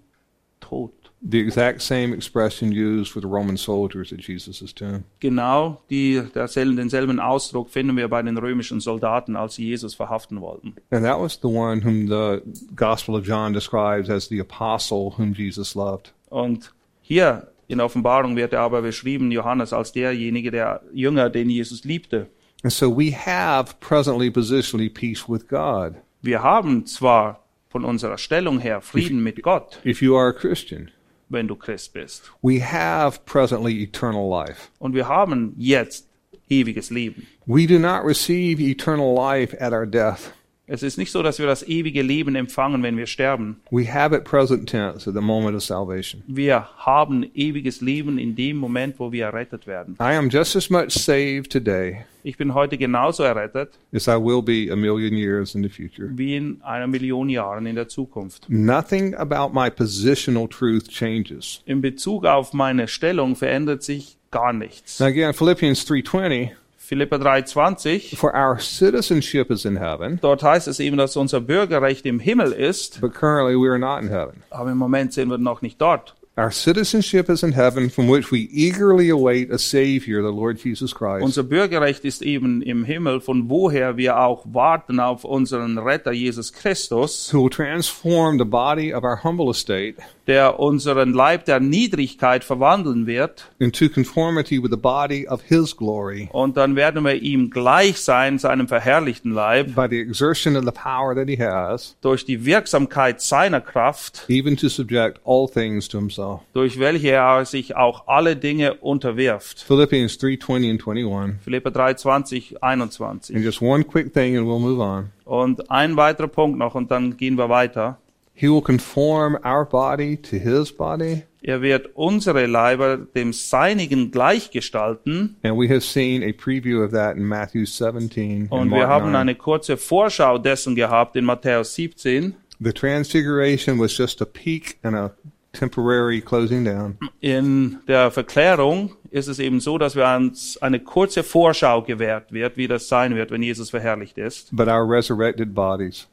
[0.60, 0.92] tot.
[1.22, 5.04] The exact same expression used for the Roman soldiers at Jesus' tomb.
[5.20, 10.40] Genau die, derselben, denselben Ausdruck finden wir bei den römischen Soldaten, als sie Jesus verhaften
[10.40, 10.74] wollten.
[10.90, 12.42] And that was the one whom the
[12.76, 16.12] Gospel of John describes as the apostle whom Jesus loved.
[16.28, 21.84] Und hier in Offenbarung wird er aber beschrieben, Johannes, als derjenige, der Jünger, den Jesus
[21.84, 22.28] liebte.
[22.62, 25.94] And so we have presently positionally peace with God.
[26.22, 30.90] Wir haben zwar von unserer Stellung her Frieden mit Gott, If you are a Christian,
[31.28, 32.30] wenn du Christ bist.
[32.42, 34.70] we have presently eternal life.
[34.78, 36.08] Und wir haben jetzt
[36.48, 37.26] ewiges Leben.
[37.46, 40.32] We do not receive eternal life at our death.
[40.68, 43.60] Es ist nicht so, dass wir das ewige Leben empfangen, wenn wir sterben.
[43.70, 46.24] We have it present tense at the moment of salvation.
[46.26, 49.94] Wir haben ewiges Leben in dem Moment, wo wir errettet werden.
[50.00, 54.42] I am just as much saved today Ich bin heute genauso errettet as I will
[54.42, 56.08] be a million years in the future.
[56.16, 58.46] wie in einer Million Jahren in der Zukunft.
[58.48, 61.62] Nothing about my positional truth changes.
[61.66, 64.98] In Bezug auf meine Stellung verändert sich gar nichts.
[64.98, 66.50] Now again, Philippians 3:20,
[66.86, 72.06] Philipper 3,20, for our citizenship is in heaven, dort heißt es eben, dass unser Bürgerrecht
[72.06, 74.44] im Himmel ist, but currently we are not in heaven.
[74.50, 76.14] aber im Moment sind wir noch nicht dort.
[76.38, 80.94] Our citizenship is in heaven, from which we eagerly await a Savior, the Lord Jesus
[80.94, 86.12] Christ, Unser Bürgerrecht ist eben im Himmel, von woher wir auch warten auf unseren Retter
[86.12, 91.60] Jesus Christus, who will transform the body of our humble estate der unseren Leib der
[91.60, 93.50] Niedrigkeit verwandeln wird.
[93.58, 98.38] into conformity with the body of His glory Und dann werden wir ihm gleich sein,
[98.38, 103.20] seinem verherrlichten Leib, by the exertion of the power that He has, durch die Wirksamkeit
[103.20, 106.40] seiner Kraft, even to subject all things to Himself.
[106.52, 109.60] durch welche er sich auch alle Dinge unterwirft.
[109.62, 111.42] Philippians 3:20 and 21.
[111.42, 113.36] Philipper 3, 20, 21.
[113.36, 115.10] And just one quick thing, and we'll move on.
[115.24, 117.98] Und ein weiterer Punkt noch und dann gehen wir weiter.
[118.38, 125.36] He will conform our body to His body, Er wird unsere Leiber dem Seinigen gleichgestalten.
[125.42, 129.12] and we have seen a preview of that in Matthew 17 and Und wir haben
[129.12, 129.16] 9.
[129.16, 132.34] eine kurze Vorschau dessen gehabt in Matthäus 17.
[132.60, 135.12] The transfiguration was just a peak and a
[135.52, 136.98] temporary closing down.
[137.20, 142.56] In der Verklärung ist es eben so, dass wir uns eine kurze Vorschau gewährt wird,
[142.56, 144.54] wie das sein wird, wenn Jesus verherrlicht ist.
[144.54, 146.06] But our resurrected bodies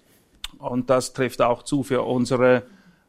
[0.64, 2.64] Und das trifft auch zu für unsere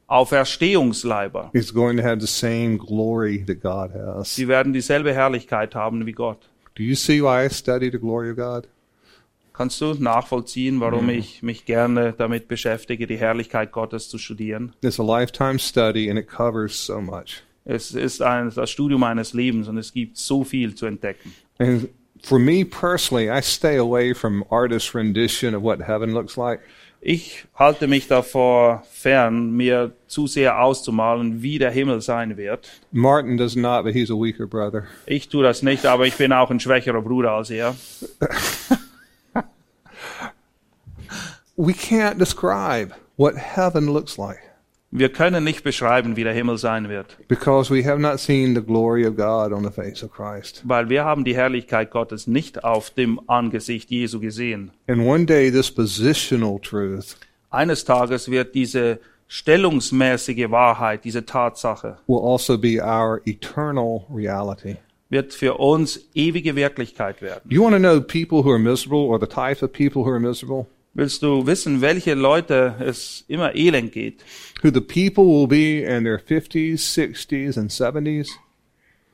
[0.06, 1.50] Auferstehungsleiber.
[1.52, 4.34] is going to have the same glory that God has.
[4.34, 6.48] Sie werden dieselbe Herrlichkeit haben wie Gott.
[6.76, 8.68] Do you see why I study the glory of God?
[9.52, 14.72] Kannst du nachvollziehen, warum ich mich gerne damit beschäftige, die Herrlichkeit Gottes zu studieren?
[14.82, 17.44] It's a lifetime study and it covers so much.
[17.64, 21.32] Es ist ein, das Studium meines Lebens und es gibt so viel zu entdecken.
[21.58, 21.88] And
[22.22, 26.60] for me personally, I stay away from artist rendition of what heaven looks like.
[27.06, 32.80] Ich halte mich davor fern, mir zu sehr auszumalen, wie der Himmel sein wird.
[32.92, 34.84] Martin does not, but he's a weaker brother.
[35.04, 37.76] Ich tue das nicht, aber ich bin auch ein schwächerer Bruder als er.
[41.56, 44.53] We can't describe what heaven looks like
[44.96, 48.62] Wir können nicht beschreiben, wie der Himmel sein wird, because we have not seen the
[48.62, 50.62] glory of God on the face of Christ.
[50.64, 54.70] weil wir haben die Herrlichkeit Gottes nicht auf dem Angesicht Jesu gesehen.
[54.86, 57.16] And one day, this positional truth
[57.50, 64.76] Eines Tages wird diese stellungsmäßige Wahrheit, diese Tatsache, will also be our eternal reality.
[65.10, 67.50] wird für uns ewige Wirklichkeit werden.
[67.50, 70.20] You want to know people who are miserable or the type of people who are
[70.20, 70.66] miserable?
[70.96, 74.24] Willst du wissen, welche Leute es immer elend geht?
[74.62, 78.28] Who the people will be in their 50s, 60s, and 70s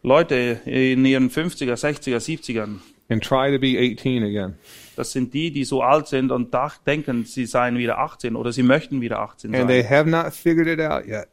[0.03, 2.81] Leute in ihren 50er, 60er, 70ern.
[3.09, 4.55] and try to be 18 again?
[4.95, 6.55] Das sind die, die so alt sind und
[6.87, 9.90] denken, sie seien wieder 18 oder sie möchten wieder 18 And they sein.
[9.90, 11.29] have not figured it out yet.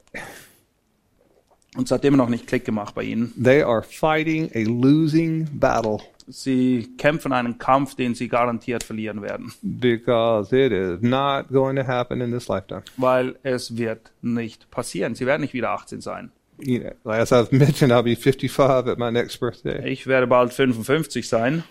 [1.75, 3.33] Und es hat immer noch nicht Klick gemacht bei ihnen.
[3.41, 9.53] They are fighting a losing battle Sie kämpfen einen Kampf, den sie garantiert verlieren werden,
[9.61, 12.83] because it is not going to happen in this lifetime.
[12.97, 15.15] weil es wird nicht passieren.
[15.15, 16.31] Sie werden nicht wieder 18 sein.
[16.59, 19.87] You know, as I've mentioned, I'll be 55 at my next birthday.
[19.87, 21.63] Ich werde bald 55 sein.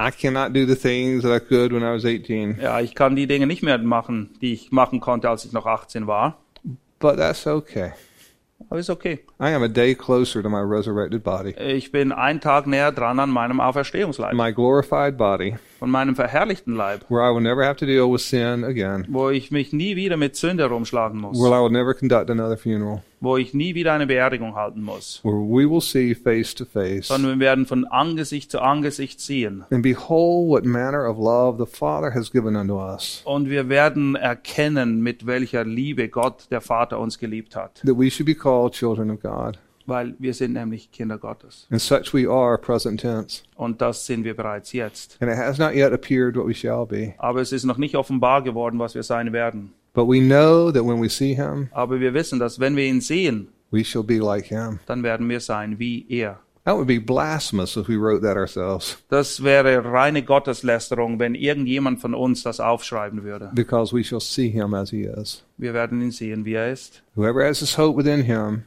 [0.00, 3.14] I cannot do the things that I could when I was 18, Ja, ich kann
[3.16, 6.38] die Dinge nicht mehr machen, die ich machen konnte, als ich noch 18 war.
[7.00, 7.92] but that's okay.
[8.68, 9.20] Aber ist okay.
[9.40, 11.54] I am a day closer to my resurrected body.
[11.58, 16.74] Ich bin einen Tag näher dran an meinem Auferstehungsleib, My glorified body, von meinem verherrlichten
[16.74, 19.96] Leib, where I will never have to deal with sin again, wo ich mich nie
[19.96, 23.74] wieder mit Sünde rumschlagen muss, where I will never conduct another funeral, wo ich nie
[23.74, 27.66] wieder eine Beerdigung halten muss, where we will see face to face sondern wir werden
[27.66, 29.64] von Angesicht zu Angesicht sehen.
[29.70, 34.14] and behold what manner of love the Father has given unto us, Und wir werden
[34.14, 37.82] erkennen, mit welcher Liebe Gott, der Vater, uns geliebt hat.
[37.84, 39.58] that we should be called children of God.
[39.86, 41.66] Weil wir sind nämlich Kinder Gottes.
[41.70, 43.42] And such we are, present tense.
[43.56, 45.18] Und das sind wir bereits jetzt.
[45.20, 47.14] And it has not yet appeared what we shall be.
[47.18, 49.72] Aber es ist noch nicht offenbar geworden, was wir sein werden.
[49.92, 53.00] But we know that when we see him, Aber wir wissen, dass wenn wir ihn
[53.00, 56.40] sehen, we shall be like him, dann werden wir sein wie er.
[56.64, 62.00] That would be blasphemous if we wrote that ourselves Das wäre reine Gotteslästerung, wenn irgendjemand
[62.00, 63.50] von uns das aufschreiben würde.
[63.54, 65.44] because we shall see him as he is.
[65.58, 67.02] Wir werden ihn sehen, wie er ist.
[67.16, 68.62] Whoever has this hope within him,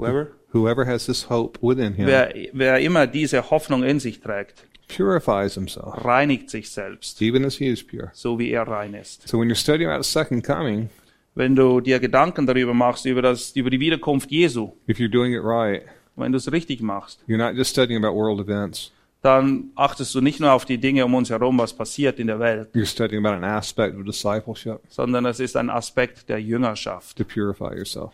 [0.00, 0.30] Whoever.
[0.52, 5.54] whoever has this hope within him, Wer, wer immer diese Hoffnung in sich trägt, purifies
[5.54, 8.10] himself, reinigt sich selbst, even as he is pure.
[8.12, 9.28] so wie er rein ist.
[9.28, 10.88] So when you're studying about the second coming,
[11.36, 15.32] Wenn du dir Gedanken darüber machst, über, das, über die Wiederkunft Jesu, if you're doing
[15.32, 15.82] it right,
[16.16, 18.90] wenn du es richtig machst, you're not just studying about world events.
[19.22, 22.40] dann achtest du nicht nur auf die Dinge um uns herum, was passiert in der
[22.40, 27.16] Welt, You're studying about an aspect of discipleship sondern es ist ein Aspekt der Jüngerschaft.
[27.16, 28.12] to purify yourself.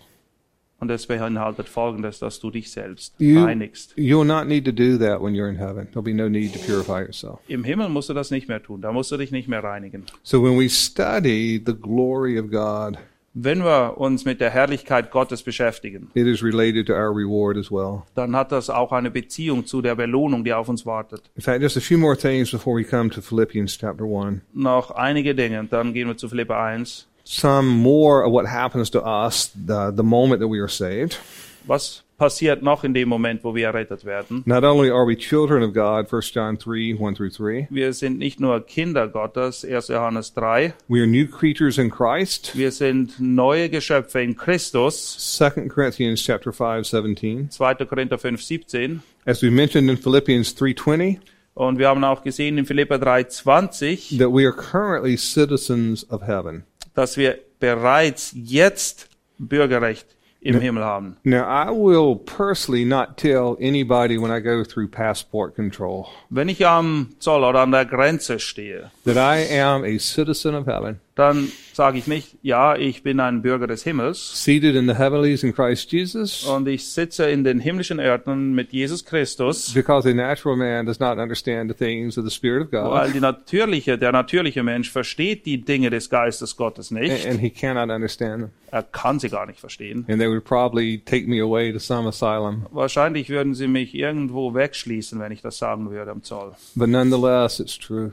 [0.78, 3.94] Und es beinhaltet Folgendes, dass du dich selbst You, reinigst.
[3.96, 5.88] you'll not need to do that when you're in heaven.
[5.90, 7.38] There'll be no need to purify yourself.
[7.48, 10.04] Im Himmel musst du das nicht mehr tun, da musst du dich nicht mehr reinigen.
[10.22, 12.98] So when we study the glory of God,
[13.38, 17.70] Wenn wir uns mit der Herrlichkeit Gottes beschäftigen, it is related to our reward as
[17.70, 18.02] well.
[18.14, 21.22] dann hat das auch eine Beziehung zu der Belohnung, die auf uns wartet.
[21.36, 24.40] In fact, just a few more things before we come to Philippians chapter 1.
[24.54, 27.08] Noch einige Dinge, dann gehen wir zu Philipper 1.
[27.28, 31.18] Some more of what happens to us the, the moment that we are saved.
[31.66, 34.44] Was passiert noch in dem Moment, wo wir errettet werden?
[34.46, 38.18] Not only are we children of God, 1 John 3, 1 through 3, Wir sind
[38.18, 39.88] nicht nur Kinder Gottes, 1.
[39.88, 40.72] Johannes 3.
[40.88, 42.52] we are new creatures in Christ.
[42.54, 47.50] Wir sind neue Geschöpfe in Christus, 2 Corinthians chapter 5, 17.
[47.50, 47.74] 2.
[47.86, 49.02] Korinther 5, 17.
[49.26, 51.18] As we mentioned in Philippians 3:20,
[51.54, 56.22] Und wir haben auch gesehen in Philipper 3, 20, that we are currently citizens of
[56.22, 56.62] heaven.
[56.96, 60.06] Dass wir bereits jetzt Bürgerrecht
[60.40, 61.16] im Himmel haben.
[61.24, 66.66] Now, I will personally not tell anybody when I go through passport control Wenn ich
[66.66, 71.50] am Zoll oder an der Grenze stehe, that I am a citizen of heaven, dann
[71.72, 75.54] sage ich nicht, ja, ich bin ein Bürger des Himmels seated in the heavenlies in
[75.54, 80.56] Christ Jesus, und ich sitze in den himmlischen Örtern mit Jesus Christus, because a natural
[80.56, 84.12] man does not understand the things of the Spirit of weil God, die natürliche, der
[84.12, 87.26] natürliche Mensch versteht die Dinge des Geistes Gottes nicht.
[87.26, 88.50] and he cannot understand them.
[88.70, 90.04] Er kann sie gar nicht verstehen.
[90.08, 92.66] And they would probably take me away to some asylum.
[92.72, 96.52] Wahrscheinlich würden sie mich irgendwo wegschließen, wenn ich das sagen würde am Zoll.
[96.74, 98.12] But nonetheless, it's true.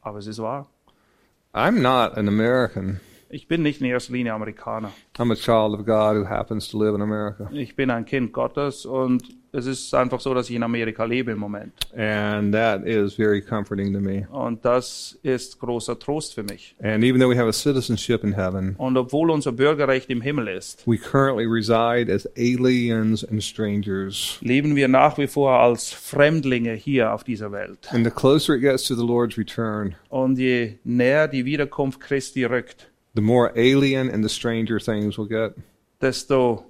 [0.00, 0.66] Aber es ist wahr.
[1.52, 3.00] I'm not an American.
[3.28, 4.92] Ich bin nicht in erster Linie Amerikaner.
[5.18, 7.48] I'm a child of God who happens to live in America.
[7.52, 11.32] Ich bin ein Kind Gottes und es ist einfach so, dass ich in Amerika lebe
[11.32, 11.72] im Moment.
[11.96, 14.26] And that is very comforting to me.
[14.30, 16.74] Und das ist großer Trost für mich.
[16.82, 20.48] And even though we have a citizenship in heaven, Und obwohl unser Bürgerrecht im Himmel
[20.48, 24.38] ist, we currently reside as aliens and strangers.
[24.40, 27.88] leben wir nach wie vor als Fremdlinge hier auf dieser Welt.
[27.92, 32.44] And the closer it gets to the Lord's return, Und je näher die Wiederkunft Christi
[32.44, 35.54] rückt, the more alien and the stranger things will get.
[36.00, 36.64] desto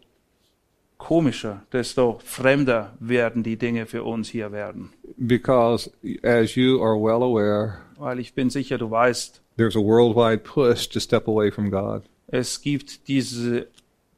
[1.00, 4.92] komischer, desto fremder werden die Dinge für uns hier werden.
[5.16, 5.90] Because,
[6.22, 10.88] as you are well aware, Weil ich bin sicher, du weißt, there's a worldwide push
[10.88, 12.02] to step away from God.
[12.28, 13.66] es gibt diese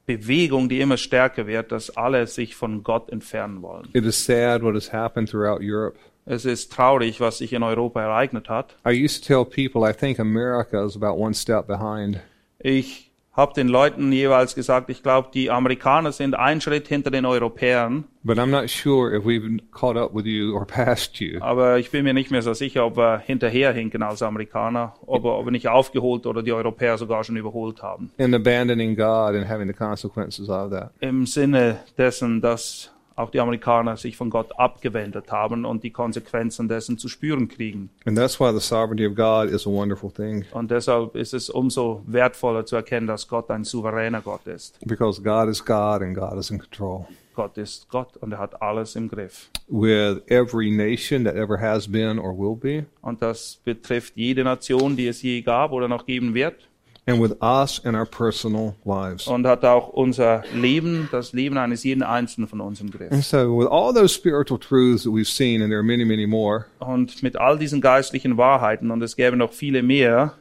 [0.07, 3.89] Bewegung, die immer stärker wird, dass alle sich von Gott entfernen wollen.
[3.93, 5.97] It is sad what has happened throughout Europe.
[6.27, 8.77] Es ist traurig, was sich in Europa ereignet hat.
[8.87, 12.21] I used to tell people I think America is about one step behind.
[12.59, 17.25] Ich habe den Leuten jeweils gesagt, ich glaube, die Amerikaner sind ein Schritt hinter den
[17.25, 21.41] Europäern, But I'm not sure if we've caught up with you or passed you.
[21.41, 25.33] aber ich bin mir nicht mehr so sicher, ob wir hinterherhinken als Amerikaner, ob wir,
[25.37, 28.13] ob wir nicht aufgeholt oder die Europäer sogar schon überholt haben.
[28.19, 30.91] In abandoning God and having the consequences of that.
[31.01, 36.69] Im Sinne dessen, dass auch die Amerikaner sich von Gott abgewendet haben und die Konsequenzen
[36.69, 37.91] dessen zu spüren kriegen.
[38.05, 40.45] And that's why the sovereignty of God is a wonderful thing.
[40.53, 44.79] Und deshalb ist es umso wertvoller zu erkennen, dass Gott ein souveräner Gott ist.
[44.87, 47.07] Because God is God and God is in control.
[47.35, 49.51] Gott ist Gott und er hat alles im Griff.
[49.69, 54.97] With every nation that ever has been or will be, Und das betrifft jede Nation,
[54.97, 56.69] die es je gab oder noch geben wird.
[57.07, 59.27] And with us in our personal lives.
[59.27, 63.11] Und hat auch unser Leben, das Leben eines jeden Einzelnen von uns im Griff.
[63.11, 66.27] And so, with all those spiritual truths that we've seen, and there are many, many
[66.27, 70.35] more, Und mit all diesen geistlichen Wahrheiten, und es gäbe noch viele mehr,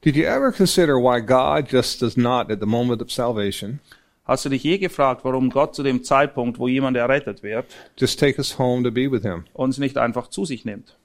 [0.00, 3.80] did you ever consider why God just does not, at the moment of salvation,
[4.24, 7.66] hast du dich je gefragt, warum Gott zu dem Zeitpunkt, wo jemand errettet wird,
[7.98, 9.44] just take us home to be with Him?
[9.52, 10.96] uns nicht einfach zu sich nimmt?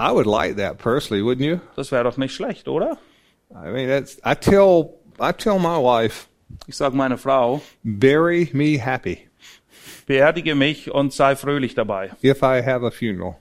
[0.00, 1.58] I would like that personally, wouldn't you?
[1.76, 2.98] Das wäre doch nicht schlecht, oder?
[3.52, 6.28] I mean, that's, I tell, I tell my wife,
[6.66, 9.30] Ich sage meiner Frau, bury me happy
[10.10, 13.36] beerdige mich und sei fröhlich dabei, if I have a funeral.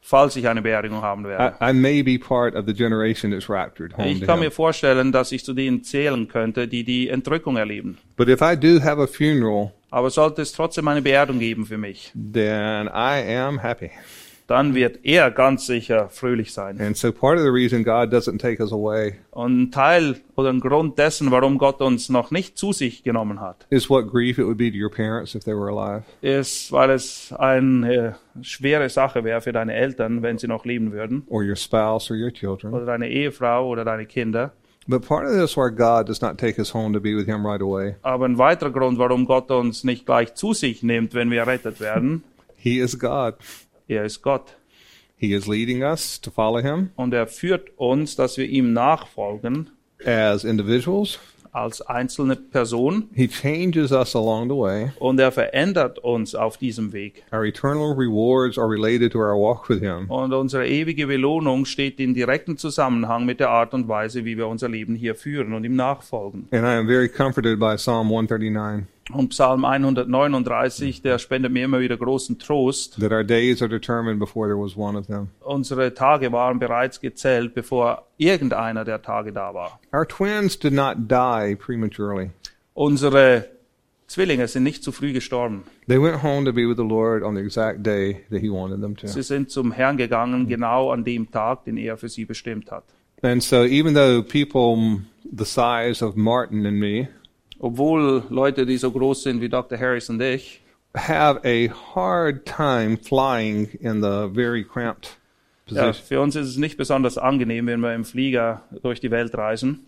[0.00, 1.56] falls ich eine Beerdigung haben werde.
[1.60, 5.10] I, I may be part of the generation that's raptured home Ich kann mir vorstellen,
[5.10, 7.98] dass ich zu denen zählen könnte, die die Entrückung erleben.
[8.16, 11.78] But if I do have a funeral, aber sollte es trotzdem eine Beerdung geben für
[11.78, 13.90] mich, then I am happy.
[14.46, 16.80] Dann wird er ganz sicher fröhlich sein.
[16.80, 20.50] And so part of the reason God doesn't take us away Und ein Teil oder
[20.50, 24.38] ein Grund dessen, warum Gott uns noch nicht zu sich genommen hat, is what grief
[24.38, 26.02] it would be to your parents if they were alive.
[26.20, 31.22] ist, weil es eine schwere Sache wäre für deine Eltern, wenn sie noch leben würden,
[31.28, 32.72] or your spouse or your children.
[32.74, 34.52] oder deine Ehefrau oder deine Kinder.
[34.88, 37.46] But part of this why God does not take us home to be with Him
[37.46, 37.94] right away.
[38.02, 41.78] Aber ein weiterer Grund, warum Gott uns nicht gleich zu sich nimmt, wenn wir errettet
[41.80, 42.24] werden,
[42.56, 43.34] He is God.
[43.88, 44.56] Er ist Gott.
[45.16, 49.70] He is leading us to follow Him Und er führt uns, dass wir ihm nachfolgen
[50.04, 51.18] as individuals.
[51.54, 53.10] als einzelne Person.
[53.14, 54.90] He changes us along the way.
[54.98, 57.24] Und er verändert uns auf diesem Weg.
[57.30, 60.10] Our eternal rewards are related to our walk with Him.
[60.10, 64.48] Und unsere ewige Belohnung steht in direktem Zusammenhang mit der Art und Weise, wie wir
[64.48, 66.48] unser Leben hier führen und ihm nachfolgen.
[66.52, 71.80] And I am very comforted by Psalm 139 Und Psalm 139, der spendet mir immer
[71.80, 73.00] wieder großen Trost.
[73.00, 75.28] that our days are determined before there was one of them.
[75.40, 79.80] Unsere Tage waren bereits gezählt, bevor irgendeiner der Tage da war.
[79.92, 82.30] Our twins did not die prematurely.
[82.74, 83.48] Unsere
[84.06, 85.64] Zwillinge sind nicht zu früh gestorben.
[85.88, 88.80] They went home to be with the Lord on the exact day that He wanted
[88.80, 89.08] them to.
[89.08, 92.84] Sie sind zum Herrn gegangen, genau an dem Tag, den er für sie bestimmt hat.
[93.22, 97.08] And so, even though people the size of Martin and me
[97.62, 99.78] Obwohl Leute, die so groß sind wie Dr.
[99.78, 100.60] Harris und ich,
[100.96, 105.16] have a hard time flying in the very cramped
[105.68, 106.06] ja, position.
[106.06, 109.86] für uns ist es nicht besonders angenehm, wenn wir im Flieger durch die Welt reisen.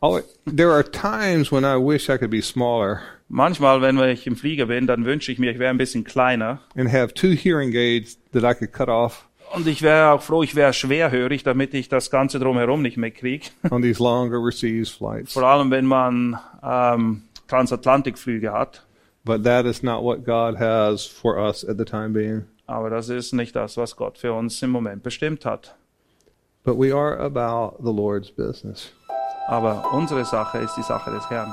[0.00, 3.00] Oh, there are times when I wish I could be smaller
[3.30, 6.60] Manchmal, wenn ich im Flieger bin, dann wünsche ich mir, ich wäre ein bisschen kleiner.
[6.76, 10.42] and have two hearing aids that I could cut off Und ich wäre auch froh,
[10.42, 13.48] ich wäre schwerhörig, damit ich das Ganze drumherum nicht mitkriege.
[13.70, 15.32] on these long overseas flights.
[15.32, 18.84] Vor allem, wenn man ähm, Transatlantikflüge hat.
[19.24, 22.44] But that is not what God has for us at the time being.
[22.66, 25.76] Aber das ist nicht das, was Gott für uns im Moment bestimmt hat.
[26.64, 28.92] But we are about the Lord's business.
[29.46, 31.52] Aber unsere Sache ist die Sache des Herrn.